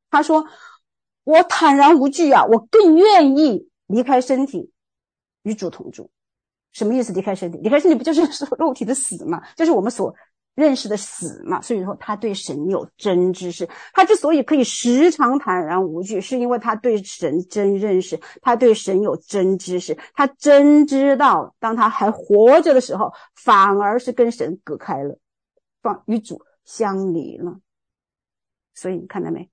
[0.09, 0.45] 他说
[1.25, 4.71] ：“我坦然无惧啊，我更愿意离开身体，
[5.43, 6.09] 与主同住。”
[6.71, 7.11] 什么意思？
[7.11, 7.57] 离开身体？
[7.57, 8.21] 离开身体不就是
[8.57, 9.43] 肉体的死吗？
[9.57, 10.15] 就是我们所。
[10.55, 13.67] 认识的死嘛，所以说他对神有真知识。
[13.93, 25.17] 他之所以可以时常坦然无惧，是因为他对神真认识，他对神有真知识，他真知道，当他还活着的时候，反而是跟神隔开了，
[25.81, 27.59] 放与主相离了。
[28.73, 29.49] 所以你看到没？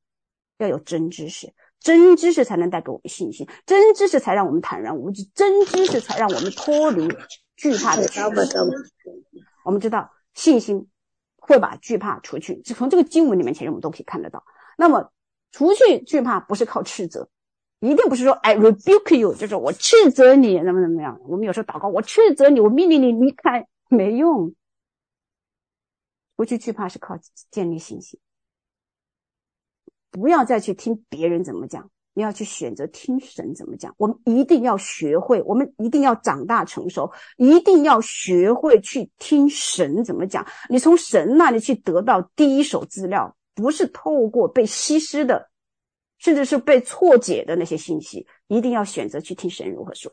[0.58, 7.06] 要有真知识，真知识才能带给我们信心，真知识才让我们坦然无惧，真知识才让我们脱离
[7.56, 8.02] 惧怕的。
[9.66, 10.88] 我们知道信心。
[11.48, 14.44] 会把惧怕除去，就从这个经文里面，其实我们都可以看得到。
[14.76, 15.12] 那么，
[15.52, 17.28] 除去惧怕不是靠斥责，
[17.78, 21.20] 一定不是说 I rebuke you，就是我斥责你怎么怎么样。
[21.22, 24.56] 我们有时候祷告，我斥责你，我命令你离开，没用。
[26.36, 27.16] 除去惧怕是靠
[27.52, 28.18] 建立信心，
[30.10, 31.92] 不要再去听别人怎么讲。
[32.16, 40.46] 你要去选择听神怎么讲，我们一定要学会，我们一定要长大成熟，一定要学会去听神怎么讲。
[40.70, 45.50] 你从神那里去得到第一手资料，不是透过被稀释的，
[46.16, 50.10] 甚至是被错解的那些信息，一定要选择去听神如何说。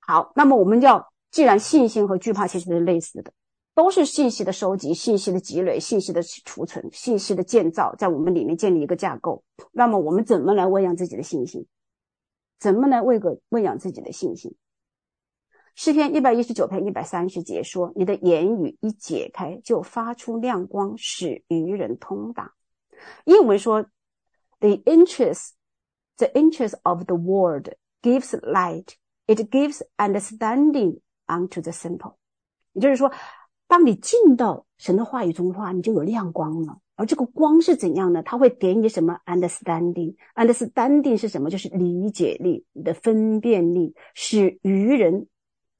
[0.00, 3.32] 好，那么我们要，既然信心和惧怕其实是类似的。
[3.74, 9.42] 都是信息的收集、信息的积累、信息的储存、信息的建造，在我们里面建立一个架构。
[9.72, 11.66] 那么，我们怎么来喂养自己的信心？
[12.58, 14.54] 怎么来喂个喂养自己的信心？
[15.74, 22.52] 诗篇一百一十九篇一百三十节说：“你的言语一解开，就发出亮光，使愚人通达。”
[23.24, 23.86] 英文说
[24.60, 25.52] ：“The interest,
[26.18, 27.70] the interest of the word
[28.02, 28.88] gives light.
[29.26, 32.16] It gives understanding unto the simple。”
[32.74, 33.10] 也就是说。
[33.72, 36.76] 当你进到神的话语中的话，你就有亮光了。
[36.94, 38.22] 而这个光是怎样呢？
[38.22, 41.48] 它会给你什么？understanding，understanding 是什么？
[41.48, 45.26] 就是理解力、你的分辨力，使愚人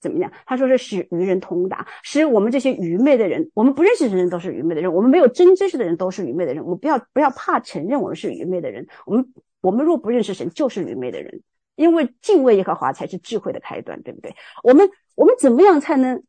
[0.00, 0.32] 怎么样？
[0.46, 6.64] 他说是使愚人通达，使我们这些愚昧的人，我们不认识的人都是愚昧的人，我们没有真知识的人都是愚昧的人。
[6.64, 8.88] 我们不要不要怕承认我们是愚昧的人。
[9.04, 11.42] 我们我们若不认识神，就是愚昧的人。
[11.76, 14.34] 因为敬畏耶和华才是智慧的开端，对不对？
[14.62, 16.22] 我们我们怎么样才能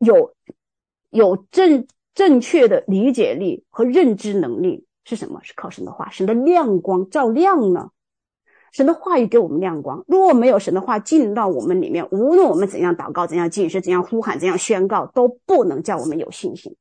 [0.00, 0.34] 有？
[1.10, 5.40] 有正正确的理解力和认知能力是什么？
[5.42, 7.90] 是靠神的话，神的亮光照亮呢。
[8.72, 10.04] 神的话语给我们亮光。
[10.06, 16.76] 如果没有神的话进到我们里面，无论我们怎样祷告、怎样禁食、怎样呼喊、怎样宣告，都不能叫我们有信心。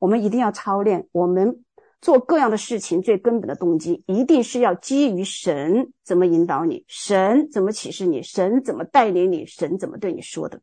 [0.00, 1.64] 我们一定要操练，我们
[2.00, 10.60] 做各样的事情最根本的动机，一定是要基于神怎么引导你，神怎么启示你，神怎么带领你，神怎么对你说的。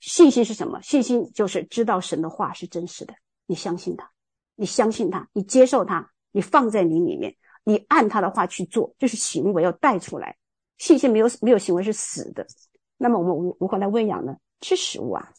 [0.00, 0.80] 信心是什么？
[0.82, 3.14] 信心就是知道神的话是真实的，
[3.46, 4.10] 你相信他，
[4.56, 7.34] 你相信他，你接受他，你放在你里面，
[7.64, 10.36] 你按他的话去做，就是行为要带出来。
[10.78, 12.46] 信心没有没有行为是死的。
[12.96, 14.34] 那么我们如如何来喂养呢？
[14.60, 15.30] 吃食物啊，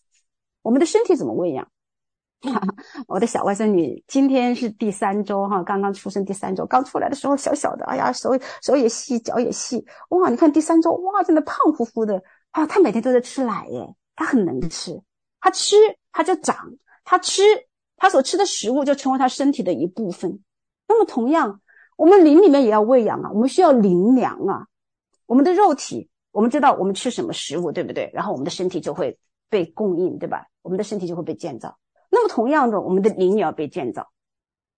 [0.62, 1.68] 我们的身体怎么喂养？
[3.08, 8.32] 我的小外甥女今天是第三周哈，刚刚出生第三周，刚出来的时候小小的，哎呀，手
[8.64, 12.66] 手也细，脚也细，哇，你看第三周，哇，真的胖乎乎的啊！
[12.66, 15.02] 她每天都在吃奶耶，它很能吃，
[15.40, 15.76] 它吃
[16.12, 16.56] 它就长，
[17.04, 17.42] 它吃
[17.98, 20.40] 它所吃的食物就成为它身体的一部分。
[20.88, 21.62] 那么同样，
[21.98, 24.68] 我们灵里面也要喂养啊，我们需要灵粮啊，
[25.26, 28.12] 我们的肉体，我们知道我们吃什么食物，对不对？
[28.14, 29.18] 然后我们的身体就会
[29.50, 30.48] 被供应，对吧？
[30.62, 31.78] 我们的身体就会被建造。
[32.10, 34.12] 那么同样的，我们的灵也要被建造。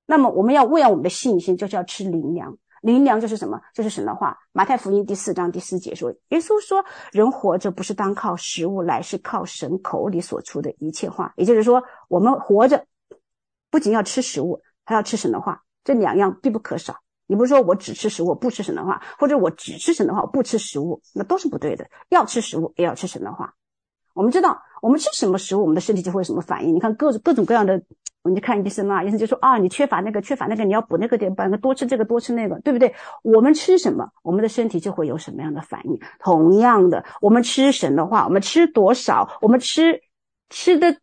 [0.05, 2.57] 那么我们要喂养我们的信心，就是要吃灵粮。
[2.83, 3.61] 灵粮就是什么？
[3.73, 4.37] 就是神的话。
[4.51, 12.85] 马太福音第四章第四节说，耶稣说：“人活着不是单靠食物来，是靠神口里所出的一切话。”也就是说，我们活着
[13.71, 16.97] 不仅要吃食物，还要吃神的话，这两样必不可少。
[17.25, 21.89] 你不是说我只吃食物不吃神的话，或者我只吃神的话我不吃食物，那都是不对的。
[22.09, 23.53] 要吃食物，也要吃神的话。
[24.13, 26.75] 我们知道，我们吃什么食物，我们的身体就会有什么反应。
[26.75, 27.81] 你看各种各种各样的，
[28.23, 32.93] 我们就看医生啊，医生就说啊，你缺乏那个，缺乏那个，你要补那个点，把那个多吃这个，多吃那个，对不对？
[33.23, 35.99] 我们吃什么，我们的身体就会有什么样的反应。
[36.19, 40.01] 同样的，我们吃神的话，我们吃多少，我们吃
[40.49, 40.97] 吃的。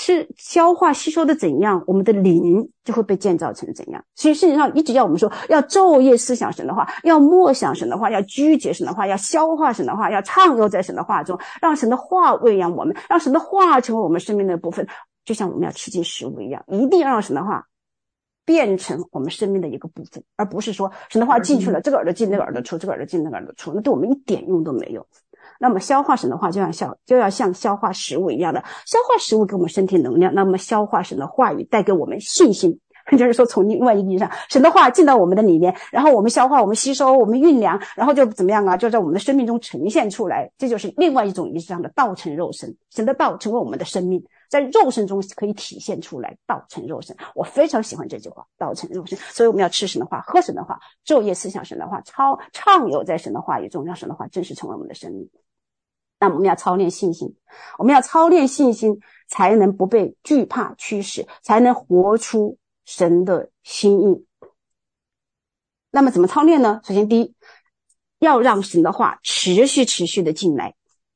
[0.00, 4.02] 吃消化吸收的怎样，我们的灵就会被建造成怎样。
[4.14, 14.88] 所以事实上，一直要我们说，要昼夜思想神的话，要默想神的话，要咀嚼神的话，要消化神的话，要畅游在神的话中，让神的话喂养我们，让神的话成为我们生命的部分，
[15.26, 17.66] 就像我们要吃进食物一样，一定要让神的话
[18.46, 25.06] 变成我们生命的一个部分，而不是说神的话进去了，这个耳朵进，那个耳朵出，这个耳朵进，那个耳朵出，那对我们一点用都没有。
[25.62, 30.32] 那么消化神的话，就像消就要像消化食物一样的消化食物，给我们身体能量。
[30.32, 32.80] 那么消化神的话语，带给我们信心，
[33.18, 38.74] 就是说从另外一个意义上，神的话进到我们的里面，然后我们消化，我们吸收，我们酝酿，然后就怎么样啊？
[38.74, 40.50] 就在我们的生命中呈现出来。
[40.56, 47.14] 这就是另外一种意义上的道成肉身，神的道成为我们的生命，在肉身中可以体现出来，道成肉身。
[47.34, 49.18] 我非常喜欢这句话，道成肉身。
[49.28, 55.28] 所以我们要吃神的话，喝神的话，昼夜思想神的话，超畅游在神的话语中，让神的话真实成为我们的生命。
[56.20, 57.34] 那我们要操练信心，
[57.78, 64.26] 我们要操练信心，才能不被惧怕驱使，才能活出神的心意。
[65.90, 66.80] 那么怎么操练呢？
[66.84, 67.34] 首先，第一，
[68.18, 70.74] 要让神的话持续持续的进来。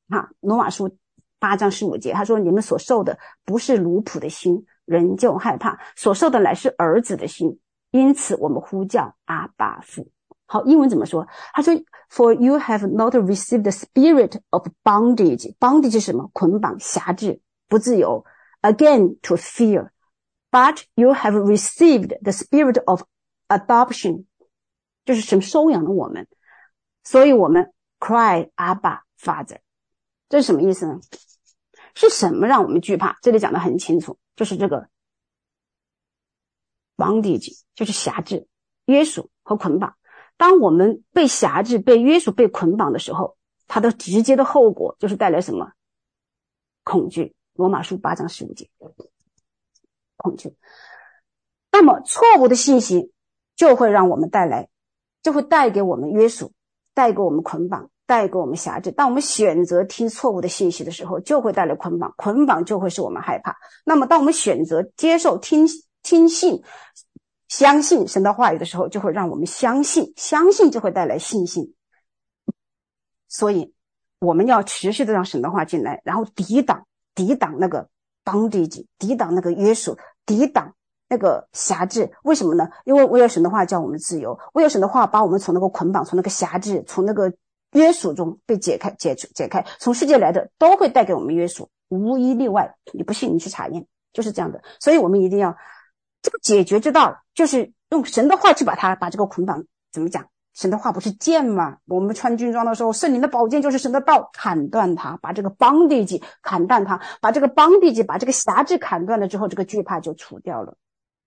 [0.09, 0.97] 啊，罗马书
[1.39, 7.59] 八章十五节，他说：“你们所受的不是奴仆的心，仍旧害怕；所受的乃是儿子的心。
[7.91, 10.07] 因此，我们呼叫阿爸父。”
[10.47, 11.27] 好，英文怎么说？
[11.53, 11.73] 他说
[12.15, 15.53] ：“For you have not received the spirit of bondage.
[15.59, 16.29] Bondage 是什么？
[16.31, 18.23] 捆绑、辖制、不自由。
[18.61, 19.89] Again to fear,
[20.49, 23.03] but you have received the spirit of
[23.49, 24.23] adoption，
[25.03, 26.25] 就是什么收养了我们，
[27.03, 29.57] 所以我们 cry Abba Father。
[30.29, 31.01] 这是什么意思呢？
[31.95, 33.17] 是什么让我们惧怕？
[33.21, 34.87] 这里讲得很清楚，就是这个
[36.95, 38.47] bondage，就是辖制、
[38.85, 39.95] 约束和捆绑。”
[40.37, 45.71] 当我们被辖制、被约束、被捆绑的时候，它的直接的后果就是带来什么？
[46.83, 47.33] 恐惧。
[47.53, 48.69] 罗马书八章十五节，
[50.17, 50.53] 恐惧。
[51.71, 53.13] 那么错误的信息
[53.55, 54.67] 就会让我们带来，
[55.23, 56.51] 就会带给我们约束，
[56.93, 58.91] 带给我们捆绑，带给我们辖制。
[58.91, 63.55] 当我们选择听错误的信息的时候，就会带来捆绑，捆绑就会使我们害怕。
[63.85, 65.65] 那么当我们选择接受听
[66.03, 66.61] 听信。
[67.47, 71.73] 相信神的话语的时候，就会让我们相信，相信就会带来信心。
[73.27, 73.73] 所以，
[74.19, 77.87] 我们要持续的让神的话进来，然后抵挡、抵挡那个
[78.23, 80.73] 帮地己抵挡那个约束，抵挡
[81.07, 82.11] 那个辖制。
[82.23, 82.67] 为什么呢？
[82.83, 87.31] 因为唯有神的话叫我们自由，唯有神的话把我们从那个捆绑、从那个辖制、从那个
[87.73, 89.63] 约束中被解开、解除、解开。
[89.79, 92.75] 从世界来的都会带给我们约束，无一例外。
[92.91, 94.59] 你不信，你去查验，就是这样的。
[94.79, 95.55] 所以我们一定要。
[96.25, 100.27] 这个解决之道，就是用神的话去把它把这个捆绑怎么讲？
[100.55, 101.77] 神的话不是剑吗？
[101.85, 110.75] 我们穿军装的时候，圣灵的宝剑就是神的道，砍断它，把这个 bondage 砍断它，把这个 bondage 把这个辖制砍断了之后，这个惧怕就除掉了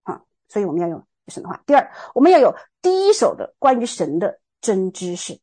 [0.02, 0.22] 啊！
[0.48, 1.62] 所以我们要用神的话。
[1.64, 5.38] 第二，我们要有第一手的关于神的真知识，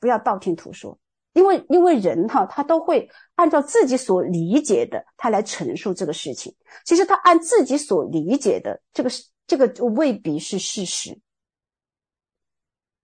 [0.00, 0.98] 不要道听途说。
[1.38, 6.52] 因为因为人哈，他都会按照自己所理解的，他来陈述这个事情。
[6.84, 9.10] 其实他按自己所理解的这个
[9.46, 11.16] 这个未必是事实。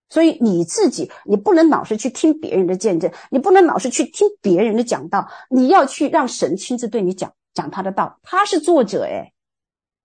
[0.09, 8.19] 所以你自己，你不能老是去听别人的见证，你不能老是去听别人的讲道，你要去让神亲自对你讲讲他的道。
[8.25, 9.33] 他是作者，诶，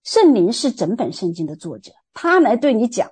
[0.03, 3.11] 圣灵是整本圣经的作者，他来对你讲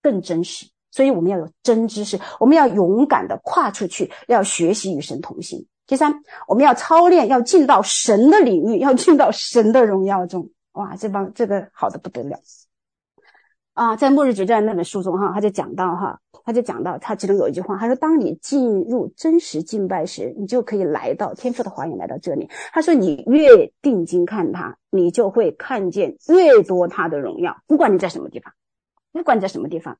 [0.00, 0.66] 更真实。
[0.90, 5.66] 所以我们要有真知识，我们要勇敢的跨出去，要学习与神同行。
[5.86, 10.48] 第三，我们要操练，要进到神的领域，要进到神的荣耀中。
[10.72, 12.38] 哇，这帮这个好的不得了
[13.74, 13.96] 啊！
[13.96, 27.56] 在《末日决战》那本书中，哈，他就讲到，哈，他就讲到，他其中有一句话，他说：“当你进入真实敬拜时，你就可以来到天父的华严，来到这里。”他说：“你越定睛看他，你就会看见越多他的荣耀。
[27.66, 28.52] 不管你在什么地方，
[29.12, 29.96] 不管你在什么地方。”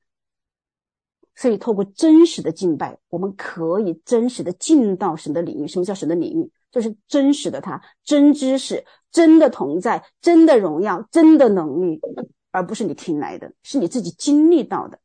[1.41, 5.67] 所以，透过真实的敬拜，我们可以真实的进到神的领域。
[5.67, 6.51] 什么叫神的领域？
[6.71, 11.99] 就是真实的他，真知识，真的同在，真的荣耀，真的能力，
[12.51, 14.99] 而不是你听来的，是你自己经历到的。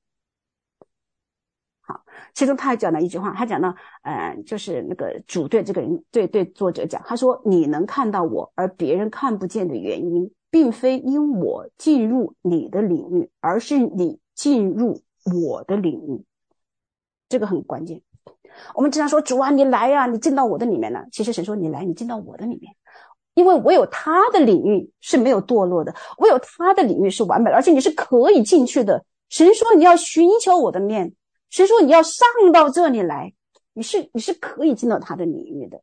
[1.79, 15.01] 好，其中他还讲了一句话，他讲到，呃，就是那个主对这个人，对对作者讲，他说：“你能看到我，而别人看不见的原因，并非因我进入你的领域，而是你进入。”
[15.33, 16.23] 我的领域，
[17.27, 18.01] 这个很关键。
[18.73, 22.73] 我们经常说：“主啊，你来呀，你进到我的里面了。”其实神说：“你来，你进到我的里面，
[23.33, 31.13] 因为我有他的领域是没有堕落的，我有他的领域是完美的，而且你是可以进去的。”神说：“你要寻求我的面。”
[31.49, 33.33] 神说：“你要上到这里来，
[33.73, 35.81] 你是你是可以进到他的领域的，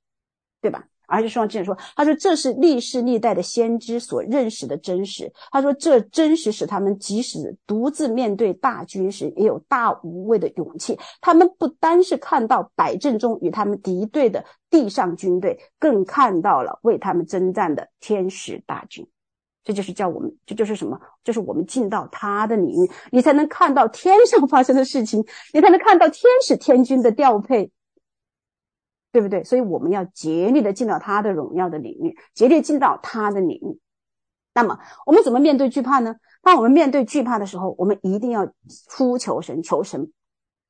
[0.60, 5.30] 对吧？”而且双之前说，他说这是历世历代的先知所认识的真实。
[5.50, 10.98] 他说这真实使他们即使独自面对大军时，也有大无畏的勇气。
[11.20, 19.06] 他们不单是看到百阵中与他们敌对的地上军队，更看到了为他们征战的天使大军。
[19.64, 20.98] 这就是叫我们，这就是什么？
[21.22, 27.70] 就是我们进到他的领域，你才能看到天上发生的事情，你才能看到天使天军的调配。
[29.12, 29.44] 对不对？
[29.44, 33.78] 所以我们要竭力的进到他的荣耀的领域，竭力进到他的领域。
[34.54, 36.16] 那么我们怎么面对惧怕呢？
[36.42, 38.50] 当我们面对惧怕的时候，我们一定要
[38.96, 40.10] 呼求神，求神。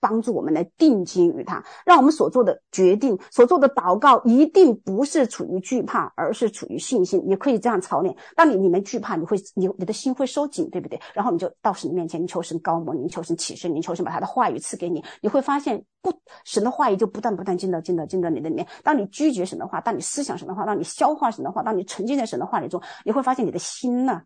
[0.03, 7.23] 帮助我们来定睛于他，让我们所做的决定、所做的祷告，一定不是处于惧怕，而是处于信心。
[7.25, 11.01] 你可以这样操练：当你里面惧怕，你会你你的心会收紧，对不对？
[11.15, 15.05] 然后你就到神面前，你求神高摩你，求神启示你，求神把他的话语赐给你。
[15.21, 16.13] 你会发现，不，
[16.45, 18.67] 神的话语就不断不断进到进到进到你的里面。
[18.83, 24.21] 当你拒绝神的话，当你思想神的话，当你消化神的话，当你沉浸在神的话语中，你会发现你的心呢，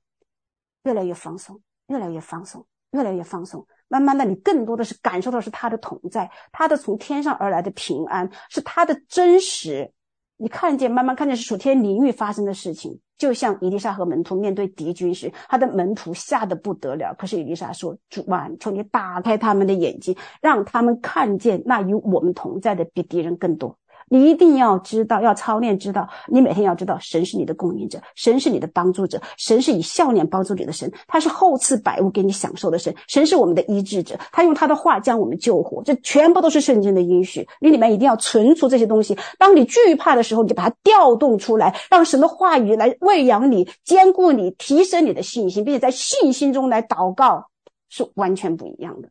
[0.85, 3.67] 越来越放松，越来越放松，越来越放松。
[3.89, 9.93] 慢慢的，你更多的是感受到是他的同在，他的从天上而来的平安，是他的真实。
[10.39, 17.15] 你看见，慢慢看见是属天领域发生的事情，就像伊丽莎和门徒面对敌军时，他的门徒吓得不得了。
[17.19, 23.79] 可是伊丽莎说：“主啊，求你打开他们的眼睛，让他们看见那与我们同在的比敌人更多。”
[24.09, 37.47] 你一定要知道，要操练，知道你每天要知道，神是你的供应者，神是你的帮助者，神是以笑脸帮助你的神，他是厚赐百物给你享受的神，神是我们的医治者，他用他的话将我们救活，这全部都是圣经的应许。
[37.61, 47.49] 你里面一定要存储这些东西，当你惧怕的时候，你就把它调动出来，让神的话语来喂养你、坚固你、提升你的信心，并且在信心中来祷告，
[47.89, 49.09] 是完全不一样的。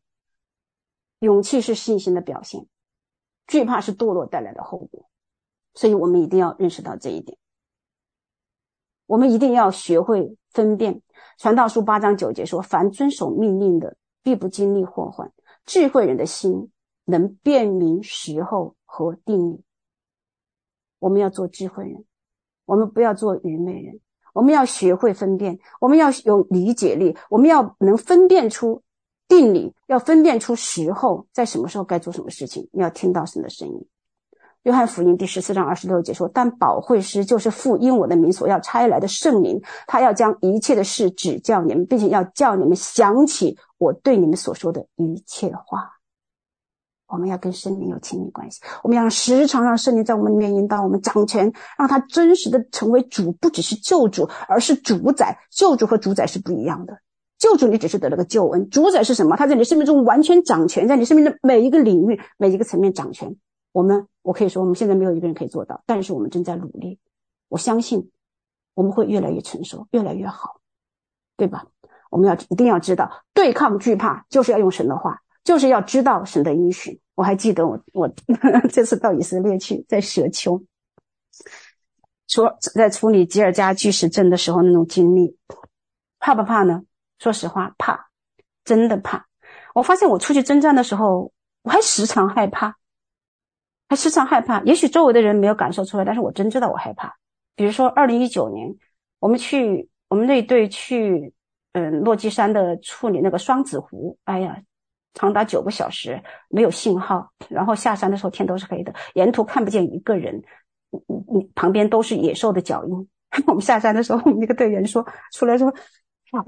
[1.20, 2.66] 勇气是信心的表现。
[3.48, 5.08] 惧怕是堕落带来的后果，
[5.74, 7.38] 所以我们一定要认识到这一点。
[9.06, 11.02] 我们一定要学会分辨。
[11.38, 15.32] 传道书八章九节说：“凡遵守命令的，必不经历祸患。
[15.66, 16.72] 智慧人的心
[17.04, 19.62] 能辨明时候和定理。”
[20.98, 22.04] 我们要做智慧人，
[22.66, 24.00] 我们不要做愚昧人。
[24.34, 28.82] 我们要学会分辨，我们要有理解力，我们要能分辨出。
[29.28, 32.68] 定理要分辨出时候，在什么时候该做什么事情。
[32.72, 33.88] 你要听到神的声音。
[34.64, 45.92] 约翰福音第十四章二十六节说：“但保惠师就是父因我的名所要差来的圣灵，他要将一切的事指教你们，并且要叫你们想起我对你们所说的一切话。”
[47.08, 55.38] 我们要跟圣灵有亲密关系，我们要时常让圣灵在我们里面引导我们掌权，让他真实的成为主，不只是救主，而是主宰。
[55.52, 56.98] 救主和主宰是不一样的。
[57.38, 59.36] 救主，你只是得了个救恩；主宰是什么？
[59.36, 63.36] 他在你生命中完全掌权，在你生命的每一个领域、每一个层面掌权。
[63.72, 66.98] 我们，我可以说，我们现在没有一个人可以做到，但是我们正在努力。
[67.50, 68.10] 我相信，
[68.74, 70.62] 我们会越来越成熟，越来越好，
[71.36, 71.68] 对吧？
[72.10, 77.02] 我们要一定要知道，对抗惧怕就是要用神的话，就是要知道神的应许。
[77.16, 78.10] 我还记得我我
[78.72, 80.64] 这次到以色列去，在舍丘，
[82.28, 85.38] 说在处理吉尔加巨石阵的时候那种经历，
[86.20, 86.84] 怕不怕呢？
[87.20, 88.08] 说实话，怕，
[88.64, 89.26] 真的怕。
[89.74, 91.32] 我发现我出去征战的时候，
[91.64, 92.76] 我还时常害怕，
[93.90, 94.62] 还时常害怕。
[94.64, 97.16] 也许周围的人没有感受出来，但是我真知道我害怕。
[97.56, 98.74] 比如说，二零一九年
[99.20, 101.34] 我们去，我们那队去，
[101.74, 104.62] 嗯，落基山的处理那个双子湖，哎呀。
[105.18, 110.36] 长达九个小时没有信号，然后下山的时候天都是黑的，沿途看不见一个人，
[110.92, 113.10] 嗯嗯，旁边都是野兽的脚印。
[113.48, 115.74] 我们下山的时候，我们那个队员说出来说，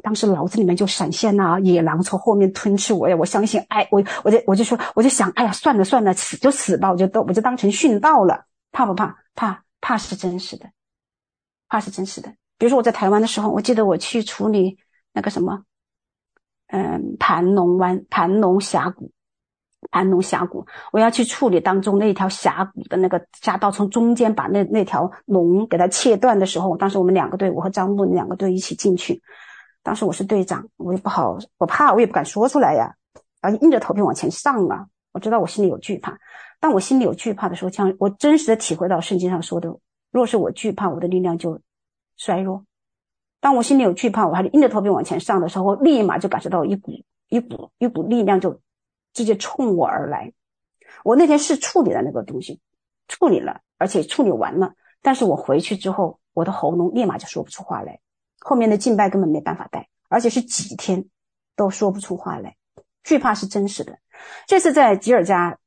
[0.01, 3.15] 当时脑子里面就闪现呐、野狼从后面吞吃我呀！
[3.15, 8.45] 我相信，哎，我我就我就说，我就想，哎呀，算了算了，死就死吧，我就都我就当成殉道了。
[8.71, 9.15] 怕不怕？
[9.35, 10.65] 怕怕是真实的，
[11.69, 12.29] 怕是真实的。
[12.57, 14.77] 比如说我在台湾的时候，我记得我去处理
[15.13, 15.63] 那个什么。
[16.67, 19.09] 嗯，盘龙湾、盘龙峡谷、
[19.89, 29.21] 盘龙峡谷，我要去处理当中那条峡谷的那个夹道，从中间把那那条龙给它切断的时候，当时我们两个队，我和张木两个队一起进去。
[29.87, 32.93] 当时我是队长，我也不好，我怕，我也不敢说出来呀，
[33.39, 34.85] 而且硬着头皮往前上啊。
[35.13, 36.19] 我知道我心里有惧怕，
[36.59, 39.73] 当我心里有惧怕的时候，像我真实的体会到圣经上说的，
[40.11, 41.57] 若是我惧怕，我的力量就
[42.17, 42.65] 衰弱。
[43.39, 46.91] 当我心里有惧怕，我还是硬着头皮往前上的时候，我立马就感受到一股
[47.29, 48.59] 一股一股力量就
[49.13, 50.33] 直接冲我而来。
[51.05, 52.59] 我那天是处理了那个东西，
[53.07, 54.73] 处理了，而且处理完了。
[55.01, 57.97] 但是我回去之后，我的喉咙立马就说不出话来，
[58.39, 61.05] 后面的敬拜根本没办法带，而且是几天
[61.55, 62.55] 都说不出话来。
[63.03, 63.97] 惧怕是真实的。
[64.47, 65.57] 这次在吉尔加。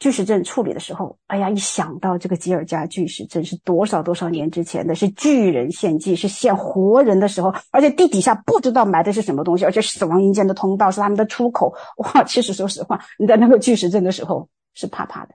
[0.00, 11.72] 巨石阵处理的时候，哎呀，一想到这个吉尔加巨石阵是多少多少年之前的，是巨人献祭，是献活人的时候，而且地底下不知道埋的是什么东西，而且死亡阴间的通道是他们的出口。
[11.98, 15.34] 哇，其实说实话，你在那个巨石阵的时候是怕怕的。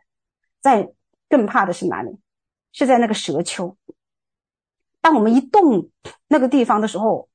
[0.61, 0.87] 在
[1.29, 2.11] 更怕的是哪里？
[2.73, 3.75] 是在那个蛇丘。
[5.01, 5.89] 当我们一动
[6.27, 7.27] 那个地方的时候。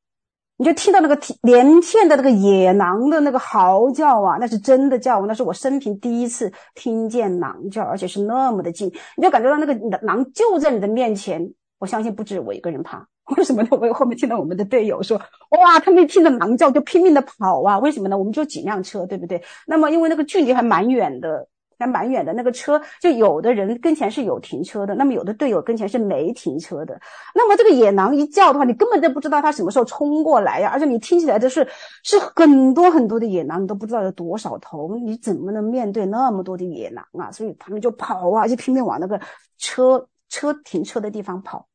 [0.57, 8.87] 你就听到那个连片的那个野狼的那个嚎叫啊，那是真的叫，那是我生平第一次听见狼叫，而且是那么的近，
[9.17, 11.45] 你就感觉到那个狼就在你的面前。
[11.81, 13.05] 我相信不止我一个人怕，
[13.37, 13.69] 为什么呢？
[13.73, 15.19] 我后面听到我们的队友说，
[15.51, 18.17] 哇，他们一听到狼叫就拼命的跑啊，为什么呢？
[18.17, 19.43] 我们就几辆车，对不对？
[19.67, 21.49] 那么因为那个距离还蛮远的。
[21.79, 27.01] 还蛮远的，那个车就有的人跟前是有停车的，那么有的队友跟前是没停车的。
[27.35, 31.67] 那么这个野狼一叫的话，你根本就不知道他什么时候冲过来呀，而且你听起来的是
[32.03, 37.31] 是很多很多的野狼，你都不知道有多少头，你怎么能面对那么多的野狼啊？
[37.31, 39.21] 所以他们就跑啊，就拼命往那个
[39.59, 41.67] 车车停车的地方跑。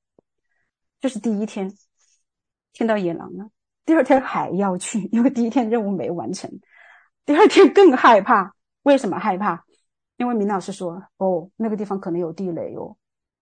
[1.01, 1.71] 这是第一天
[2.73, 3.49] 听到野狼了，
[3.85, 6.51] 第二天还要去，因为第一天任务没完成，
[7.25, 8.53] 第二天更害怕。
[8.83, 9.65] 为什么害怕？
[10.19, 12.93] 因为明老师说，哦，那个地方可能有地雷哦。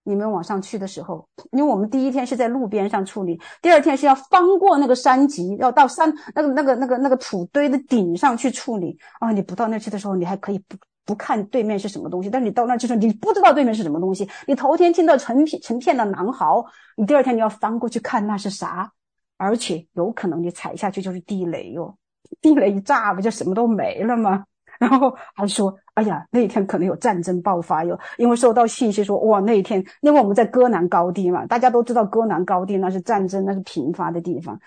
[0.03, 8.97] 你们往上去的时候，因为我们第一天是在路边上处理，第二天是要翻过那个山脊，要到山那个那个那个那个土堆的顶上去处理。
[9.19, 14.29] 啊，你不到那去的时候，你还可以不不看对面是什么东西，但你到那去的时候，你不知道对面是什么东西。
[14.47, 16.63] 你头天听到成片成片的狼嚎，
[16.95, 18.89] 你第二天你要翻过去看那是啥，
[19.35, 21.97] 而且有可能你踩下去就是地雷哟，
[22.39, 24.45] 地雷一炸不就什么都没了吗？
[24.79, 34.59] 然后还说：“哎呀，那一天可能有战争爆发哟，因为收到信息说，哇，那一天，因为我们在戈南高地嘛，大家都知道戈南高地那是战争，那是频发的地方，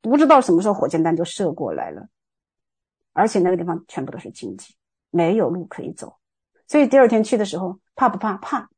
[0.00, 2.06] 不知道什么时候火箭弹就射过来了，
[3.12, 4.74] 而且那个地方全部都是荆棘，
[5.10, 6.14] 没有路可以走，
[6.68, 8.34] 所以第二天去的时候，怕不怕？
[8.38, 8.68] 怕。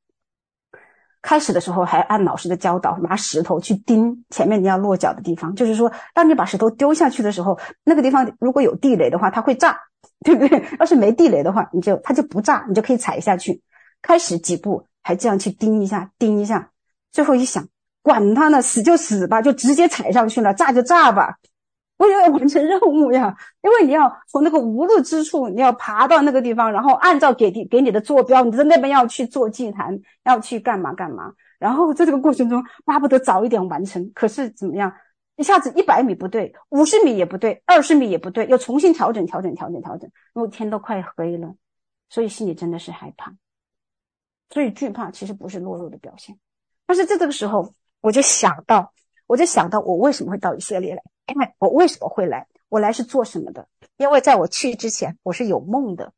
[1.23, 9.78] 开始的时候还按老师的教导，拿石头去钉前面你要落脚的地方，就是说，当你把石头丢下去的时候，那个地方如果有地雷的话，它会炸。”
[10.24, 10.65] 对不对？
[10.78, 13.61] 要是没地雷的话，你就它就不炸，你就可以踩下去。
[14.03, 16.70] 开始几步还这样去钉一下，钉一下，
[17.11, 17.66] 最后一想，
[18.03, 21.39] 管他呢，死就死吧，就直接踩上去了，炸就炸吧。
[22.03, 31.33] 我也要完成任务呀，因为你要从那个无路之处，你要爬到那个地方，然后按照给你给你的坐标，你在那边要去做祭坛，要去干嘛干嘛。
[31.61, 34.11] 然后在这个过程中，巴不得早一点完成。
[34.16, 34.93] 可是怎么样？
[35.37, 41.55] 一下子一百米不对，五十米也不对，二十米也不对，又重新调整调整调整调整，因为天都快黑了，
[42.09, 43.33] 所以心里真的是害怕。
[44.51, 46.37] 所以惧怕其实不是懦弱的表现，
[46.85, 48.93] 但是在这个时候，我就想到，
[49.29, 51.03] 我就想到我为什么会到以色列来？
[51.33, 52.47] 因为我为什么会来？
[52.69, 53.67] 我来是做什么的？
[53.97, 56.13] 因为在我去之前，我是有梦的，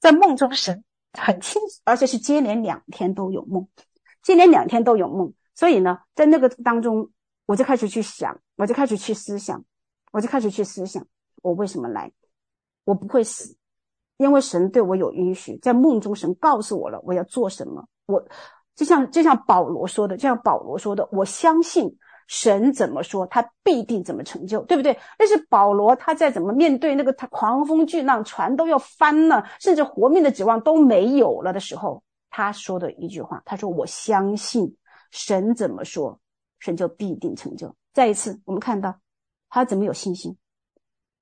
[0.00, 3.66] 在梦中神很清楚，而且是接连两天都有梦，
[4.22, 7.10] 接连两天都有梦，所以呢，在那个当中。
[7.48, 9.64] 我就开始去想，我就开始去思想，
[10.10, 11.06] 我就开始去思想，
[11.42, 12.10] 我为什么来？
[12.82, 13.56] 我不会死，
[14.16, 17.86] 因为神对我有允许，在梦中神告诉我了我要做什么。
[18.06, 18.20] 我
[18.74, 21.96] 就像就像保罗说的，就像保罗说的，我相信。
[22.26, 24.98] 神怎么说，他必定怎么成就，对不对？
[25.16, 34.76] 但是保罗他在怎么面对那个他狂风巨浪，船都要翻了，甚至活命的指望都没有了的时候，他说的一句话，他说：“我相信
[35.10, 36.18] 神怎么说，
[36.58, 38.98] 神就必定成就。”再一次，我们看到
[39.48, 40.36] 他怎么有信心，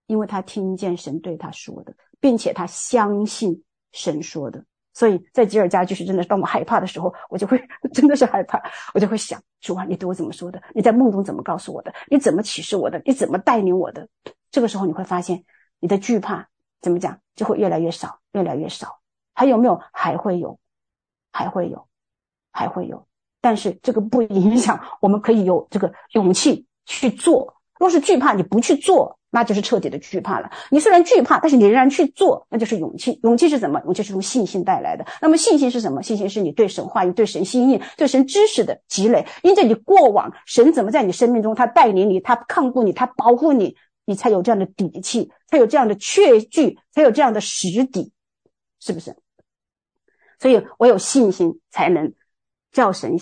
[0.07, 3.63] 因为他听见神对他说的，并且他相信
[3.93, 4.65] 神说的。
[4.95, 7.61] 所以在吉尔家就是真的，当我害怕的时候，我就会
[7.93, 8.63] 真的是害怕，
[8.95, 10.63] 我就会想：主啊，你对我怎么说的？
[10.75, 11.93] 你在梦中怎么告诉我的？
[12.09, 13.03] 你怎么启示我的？
[13.05, 14.09] 你怎么带领我的？
[14.51, 15.45] 这个时候你会发现，
[15.81, 16.49] 你的惧怕
[16.81, 19.01] 怎么讲就会越来越少，越来越少。
[19.35, 19.81] 还有没有？
[19.93, 20.59] 还会有，
[21.33, 21.89] 还会有，
[22.53, 23.05] 还会有。
[23.41, 27.57] 但是这个不影响，我们可以有这个勇气去做。
[27.85, 29.19] 若是惧怕，你不去做。
[29.31, 30.49] 那就是彻底的惧怕了。
[30.71, 33.19] 你虽然惧怕，但是你仍然去做，那就是勇气。
[33.25, 33.83] 勇气是什么？
[33.85, 35.05] 勇气是从信心带来的。
[35.21, 36.01] 那么信心是什么？
[36.05, 39.27] 信心是你对神话语、对神心意、对神知识的积累。
[39.43, 43.75] 因着你过往神怎么在你生命中，他带领你，他看顾你，他保护你，
[44.05, 48.13] 你才有这样的底气，才有这样的确据，才有这样的实底，
[48.79, 49.17] 是不是？
[50.39, 52.13] 所以我有信心，才能
[52.71, 53.17] 叫神。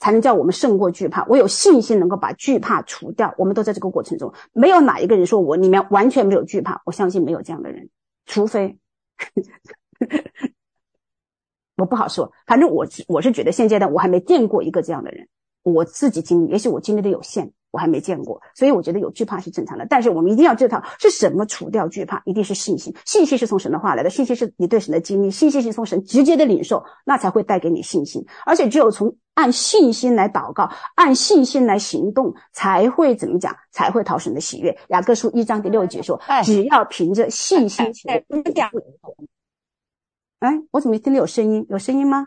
[0.00, 1.24] 才能叫我们胜过惧怕。
[1.26, 3.32] 我有信心能够把惧怕除掉。
[3.38, 6.82] 我们都在这个过程中，没有哪一个人说我里面完全没有惧怕。
[6.84, 7.88] 我相信没有这样的人，
[8.26, 8.76] 除非
[11.76, 12.32] 我不好说。
[12.46, 15.28] 反正我我是觉得现阶段我还没见过一个这样的人。
[15.62, 17.52] 我自己经历，也许我经历的有限。
[17.70, 19.86] 我还没见过，所以我觉得有惧怕是正常的。
[19.88, 22.94] 但是我们一定要知道是什么除掉惧怕，一定是信心。
[23.04, 28.24] 信心是从神的话来的，信心是你对神的经历，信心是从神直接的领受，那才会带给你信心。
[28.44, 33.54] 而且只有从按信心来祷告，按信心来行动，才会怎么讲？
[33.70, 34.76] 才会讨神的喜悦。
[34.88, 38.08] 雅各书一章第六节说：“只要凭着信心求。”
[40.40, 41.64] 哎，我怎么听到有声音？
[41.68, 42.26] 有声音吗？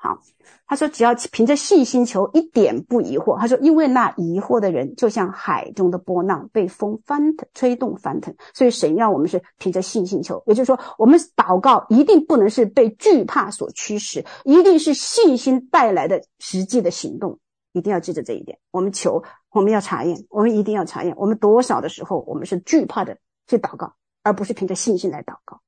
[0.00, 0.18] 好。
[0.66, 8.34] 他说：“只要凭着信心求，一点不疑惑。”他说：“因为那疑惑的人，就像海中的波浪，被风翻腾、吹动、翻腾。
[8.54, 17.38] 所以神让我们是凭着信心求，也就是说，我们祷告一定不能是被惧怕所驱使，一定是信心带来的实际的行动。
[17.72, 18.58] 一定要记着这一点。
[18.70, 19.22] 我们求，
[19.52, 23.16] 我们要查验，我们一定要查验，我们多少的时候，我们是惧怕的
[23.46, 23.92] 去祷告，
[24.22, 25.60] 而不是凭着信心来祷告。”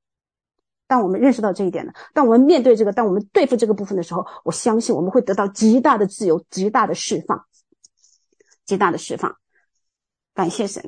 [0.90, 7.44] 当我们认识到这一点了，当我们面对这个，当我们对付这个部分的时候，我相信我们会得到极大的自由、极大的释放、
[8.66, 9.32] 极大的释放。
[10.34, 10.82] 感谢神。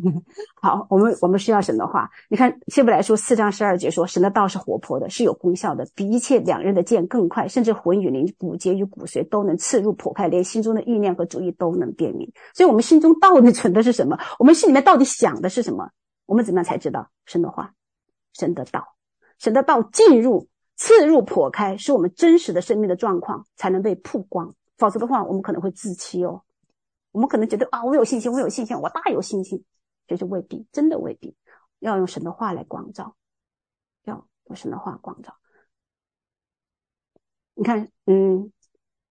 [0.60, 2.10] 好，我们我们需要神的话。
[2.28, 14.18] 你看希伯来书四章十二节说：“神的道是活泼的，是有功效的，比一切两刃的剑更快，甚至魂与灵、骨节与骨髓都能刺入剖开，连心中的意念和主意都能辨明。”所以，我们心中到底存的是什么？
[14.38, 15.88] 我们心里面到底想的是什么？
[16.26, 17.72] 我们怎么样才知道神的话、
[18.34, 18.97] 神的道？
[19.38, 24.54] 神的道进入、刺入、破开，是我们真实的生命的状况才能被曝光。
[24.76, 26.42] 否则的话，我们可能会自欺哦。
[27.10, 29.64] 我们可能觉得啊，我有信心，我有信心，我大有信心，
[30.06, 31.36] 这就未必，真的未必。
[31.80, 33.16] 要用神的话来光照，
[34.04, 35.34] 要用神的话光照。
[37.54, 38.52] 你看，嗯，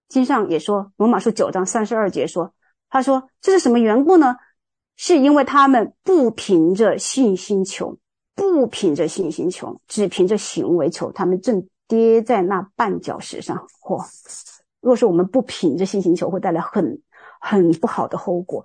[0.08, 2.54] 经上也说，罗马书九章三十二节说，
[2.90, 4.36] 他说这是什么缘故呢？
[4.96, 7.98] 是因为他们不凭着信心求。
[8.38, 13.68] 不凭着信心求，只凭着行为求，他们正跌在那绊脚石上。
[13.82, 14.00] 嚯！
[14.80, 17.02] 若是我们不凭着信心求，会带来很
[17.42, 18.64] 很不好的后果。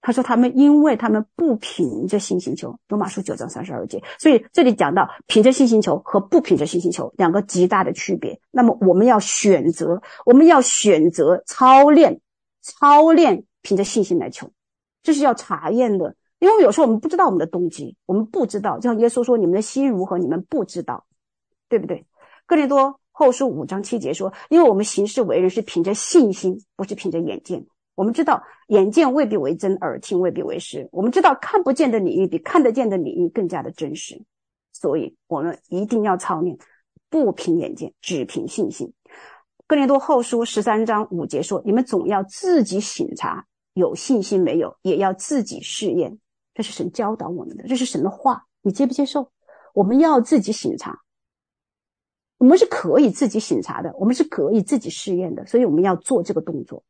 [0.00, 4.00] 他说他们因为他们不凭着信心求，罗马书九章三十二节。
[4.20, 8.40] 所以这里讲到凭着信心求和不凭着信心求两个极大的区别。
[8.52, 12.20] 那么我们要选择，我们要选择操练，
[12.62, 14.50] 操练凭着信心来求，
[15.02, 16.14] 这是要查验的。
[16.42, 21.06] 因为有时候我们不知道我们的动机，我们不知道，就像耶稣说：“你们的心如何，你们不知道，
[21.68, 22.04] 对不对？”
[22.46, 27.64] 哥林多后书五章七节说：“因为我们行事为人是凭着信心，不是凭着眼见。
[27.94, 30.88] 我们知道眼见未必为真，耳听未必为实。
[30.90, 34.20] 我们知道看不见的领域比看得见的领域更加的真实，
[34.72, 36.58] 所以我们一定要操练，
[37.08, 38.92] 不凭眼见，只凭信心。”
[39.68, 46.18] 哥林多后书十三章五节说：“你们总要自己省察，有信心没有，也要自己试验。”
[46.54, 49.32] 这是神教导我们的，这是神的话，你接不接受？
[49.74, 50.98] 我们要自己省察，
[52.36, 56.84] 我们是可以自己省察的，我们是可以自己试验的，所以我们要做这个动作。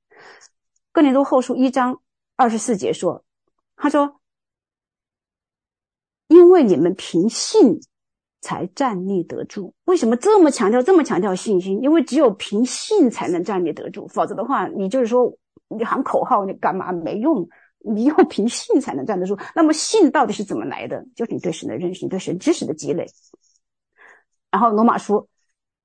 [0.91, 2.01] 哥林多后书一章
[2.37, 3.25] 二十四节说
[3.77, 4.21] ：“他说，
[6.29, 7.81] 因为你们凭信
[8.41, 9.75] 才站立得住。
[9.85, 11.81] 为什么这么强调，这么强调信心？
[11.83, 15.33] 因为只有凭信才能站立得住，否则的话，你就是说。”
[15.75, 17.49] 你喊口号，你干嘛没用？
[17.85, 19.39] 你要凭信才能站得住。
[19.55, 21.05] 那么信到底是怎么来的？
[21.15, 23.07] 就是你对神的认识，你对神知识的积累。
[24.51, 25.29] 然后罗马书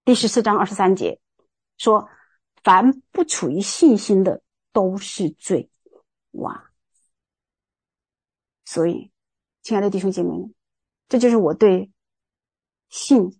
[0.06, 1.20] 第十四章二十三节
[1.78, 2.10] 说
[2.64, 4.42] ：“凡不处于信心的，
[4.72, 5.70] 都是罪。”
[6.32, 6.70] 哇！
[8.66, 9.12] 所以，
[9.64, 10.54] 亲爱的弟兄姐妹们，
[11.08, 11.90] 这就是我对
[12.90, 13.40] 信、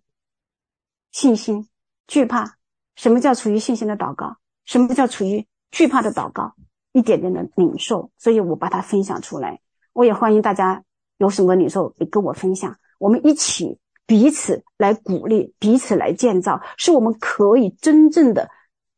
[1.12, 1.68] 信心、
[2.06, 2.56] 惧怕。
[2.96, 4.38] 什么叫处于信心的祷告？
[4.64, 6.56] 什么叫处于惧怕的祷告？
[6.98, 9.60] 一点点的领受，所以我把它分享出来。
[9.92, 10.82] 我也欢迎大家
[11.18, 12.76] 有什么领受，也跟我分享。
[12.98, 18.50] 我们一起彼此来鼓励，彼此来建造，是我们可以真正的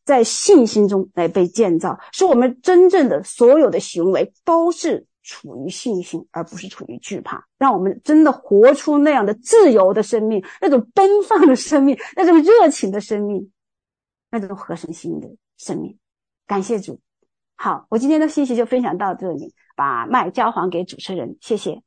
[0.04, 7.46] 在信心中来被建造，是我们真正的所有的行为都是处于信心，而不是处于惧怕。
[7.58, 13.50] 让我们真的活出那样的自由的生命，那种奔放的生命，那种热情的生命。
[14.32, 15.98] 那种合神心的生命，
[16.46, 17.00] 感谢主。
[17.62, 21.82] 好，我今天的信息就分享到这里，把麦交还给主持人，谢谢。